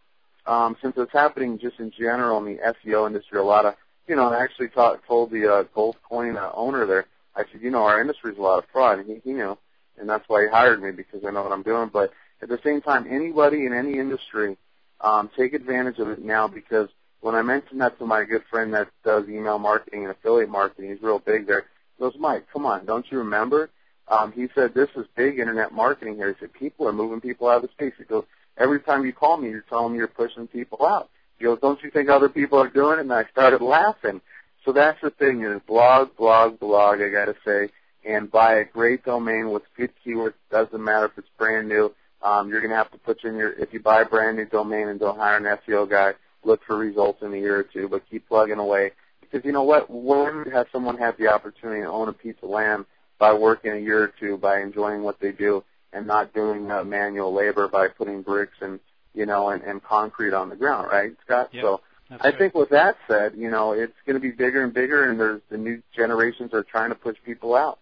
[0.45, 3.75] um, since it's happening just in general in the SEO industry, a lot of,
[4.07, 7.05] you know, I actually taught, told the uh, Gold Coin uh, owner there,
[7.37, 9.57] I said, you know, our industry is a lot of fraud, he, he knew,
[9.99, 11.89] and that's why he hired me because I know what I'm doing.
[11.93, 12.11] But
[12.41, 14.57] at the same time, anybody in any industry,
[15.01, 16.89] um, take advantage of it now because
[17.21, 20.91] when I mentioned that to my good friend that does email marketing and affiliate marketing,
[20.91, 21.65] he's real big there.
[21.97, 23.69] He goes, Mike, come on, don't you remember?
[24.07, 26.29] Um, he said, this is big internet marketing here.
[26.29, 27.93] He said, people are moving people out of the space.
[27.97, 28.23] He goes,
[28.57, 31.09] every time you call me, you're telling me you're pushing people out.
[31.37, 33.01] He goes, don't you think other people are doing it?
[33.01, 34.21] And I started laughing.
[34.67, 37.69] So that's the thing is blog, blog, blog, I gotta say.
[38.03, 40.33] and buy a great domain with good keywords.
[40.51, 41.93] Doesn't matter if it's brand new.
[42.21, 44.45] Um, you're going to have to put in your, if you buy a brand new
[44.45, 46.13] domain and don't hire an SEO guy,
[46.43, 48.91] look for results in a year or two, but keep plugging away.
[49.19, 49.89] Because you know what?
[49.89, 52.85] When has someone had the opportunity to own a piece of land
[53.19, 56.83] by working a year or two, by enjoying what they do, and not doing uh,
[56.83, 58.79] manual labor by putting bricks and
[59.13, 61.49] you know and, and concrete on the ground, right, Scott?
[61.51, 62.37] Yep, so that's I right.
[62.37, 65.41] think with that said, you know, it's going to be bigger and bigger, and there's
[65.49, 67.79] the new generations are trying to push people out.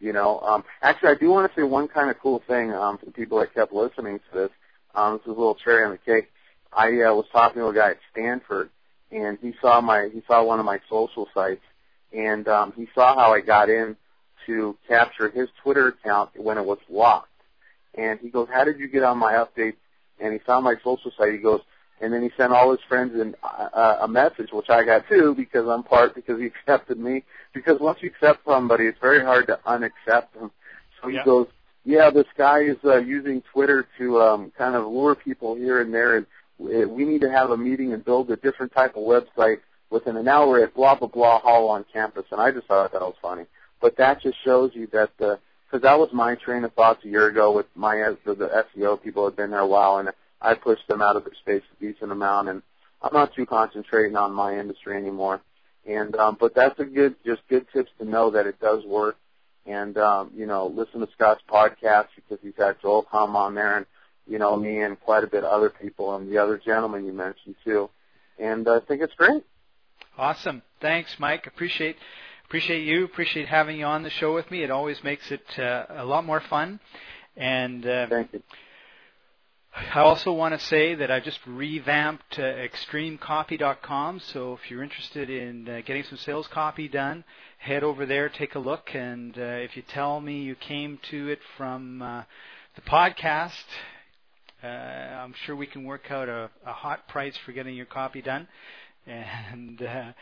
[0.00, 2.98] You know, um, actually, I do want to say one kind of cool thing um,
[2.98, 4.50] for the people that kept listening to this.
[4.94, 6.30] Um, this is a little cherry on the cake.
[6.72, 8.70] I uh, was talking to a guy at Stanford,
[9.10, 11.64] and he saw my he saw one of my social sites,
[12.12, 13.96] and um, he saw how I got in
[14.46, 17.30] to capture his Twitter account when it was locked.
[17.94, 19.76] And he goes, "How did you get on my updates?"
[20.20, 21.32] And he found my social site.
[21.32, 21.60] He goes,
[22.00, 25.34] and then he sent all his friends in, uh, a message, which I got too
[25.34, 27.22] because I'm part because he accepted me.
[27.52, 30.50] Because once you accept somebody, it's very hard to unaccept them.
[31.00, 31.24] So he Yeah.
[31.24, 31.46] goes,
[31.84, 35.94] "Yeah, this guy is uh, using Twitter to um, kind of lure people here and
[35.94, 36.26] there, and
[36.58, 40.28] we need to have a meeting and build a different type of website within an
[40.28, 43.44] hour at blah blah blah hall on campus." And I just thought that was funny.
[43.80, 47.08] But that just shows you that the because that was my train of thoughts a
[47.08, 50.08] year ago with my the, the SEO people had been there a while, and
[50.44, 52.62] I pushed them out of their space a decent amount, and
[53.02, 55.40] I'm not too concentrating on my industry anymore.
[55.86, 59.16] And um, but that's a good, just good tips to know that it does work.
[59.66, 63.78] And um, you know, listen to Scott's podcast because he's had Joel come on there,
[63.78, 63.86] and
[64.26, 67.12] you know me and quite a bit of other people, and the other gentleman you
[67.12, 67.90] mentioned too.
[68.38, 69.44] And I think it's great.
[70.16, 70.62] Awesome.
[70.80, 71.46] Thanks, Mike.
[71.46, 71.96] Appreciate
[72.46, 73.04] appreciate you.
[73.04, 74.62] Appreciate having you on the show with me.
[74.62, 76.80] It always makes it uh, a lot more fun.
[77.36, 78.42] And uh, Thank you.
[79.76, 84.20] I also want to say that I just revamped uh, extremecopy.com.
[84.20, 87.24] So if you're interested in uh, getting some sales copy done,
[87.58, 91.28] head over there, take a look, and uh, if you tell me you came to
[91.28, 92.22] it from uh,
[92.76, 93.64] the podcast,
[94.62, 98.22] uh, I'm sure we can work out a, a hot price for getting your copy
[98.22, 98.46] done.
[99.06, 100.12] And uh,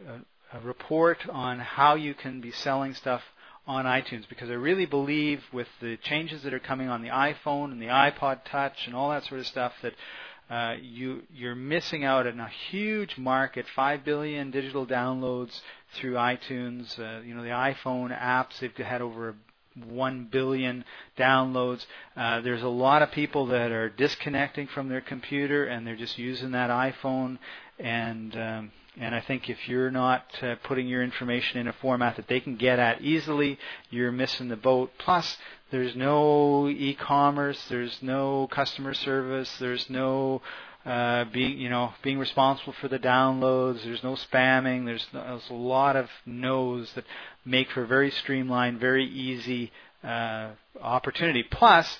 [0.53, 3.21] a report on how you can be selling stuff
[3.67, 7.71] on iTunes because I really believe with the changes that are coming on the iPhone
[7.73, 9.95] and the iPod Touch and all that sort of stuff that
[10.51, 15.61] uh, you you're missing out on a huge market, five billion digital downloads
[15.95, 16.99] through iTunes.
[16.99, 19.37] Uh, you know the iPhone apps they've had over
[19.87, 20.85] one billion
[21.17, 21.87] downloads.
[22.17, 26.19] Uh, there's a lot of people that are disconnecting from their computer and they're just
[26.19, 27.39] using that iPhone
[27.79, 32.17] and um, and I think if you're not uh, putting your information in a format
[32.17, 34.93] that they can get at easily, you're missing the boat.
[34.99, 35.39] Plus,
[35.71, 40.43] there's no e-commerce, there's no customer service, there's no
[40.85, 43.85] uh, being you know being responsible for the downloads.
[43.85, 44.85] There's no spamming.
[44.85, 47.05] There's, there's a lot of no's that
[47.45, 49.73] make for a very streamlined, very easy
[50.05, 51.43] uh, opportunity.
[51.43, 51.99] Plus,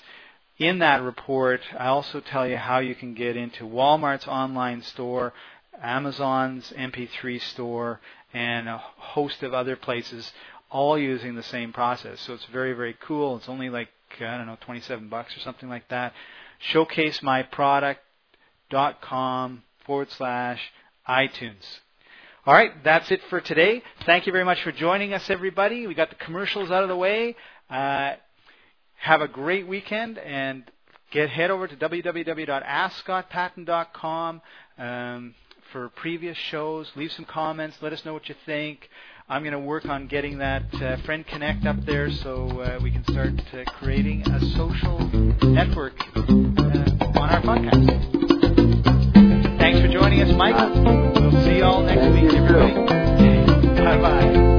[0.59, 5.33] in that report, I also tell you how you can get into Walmart's online store,
[5.81, 7.99] Amazon's MP3 store,
[8.33, 10.31] and a host of other places,
[10.69, 12.21] all using the same process.
[12.21, 13.35] So it's very, very cool.
[13.37, 16.13] It's only like I don't know, 27 bucks or something like that.
[16.71, 20.59] ShowcaseMyProduct.com forward slash
[21.07, 21.79] iTunes.
[22.45, 23.81] All right, that's it for today.
[24.05, 25.85] Thank you very much for joining us, everybody.
[25.87, 27.35] We got the commercials out of the way.
[27.69, 28.13] Uh,
[28.95, 30.63] have a great weekend and
[31.11, 34.41] get head over to www.askscottpaton.com
[34.77, 35.35] um,
[35.71, 36.91] for previous shows.
[36.95, 37.77] Leave some comments.
[37.81, 38.89] Let us know what you think.
[39.29, 42.91] I'm going to work on getting that uh, Friend Connect up there so uh, we
[42.91, 44.99] can start uh, creating a social
[45.43, 47.87] network uh, on our podcast.
[49.59, 50.55] Thanks for joining us, Mike.
[51.15, 52.73] We'll see you all next week, everybody.
[53.81, 54.50] Bye bye.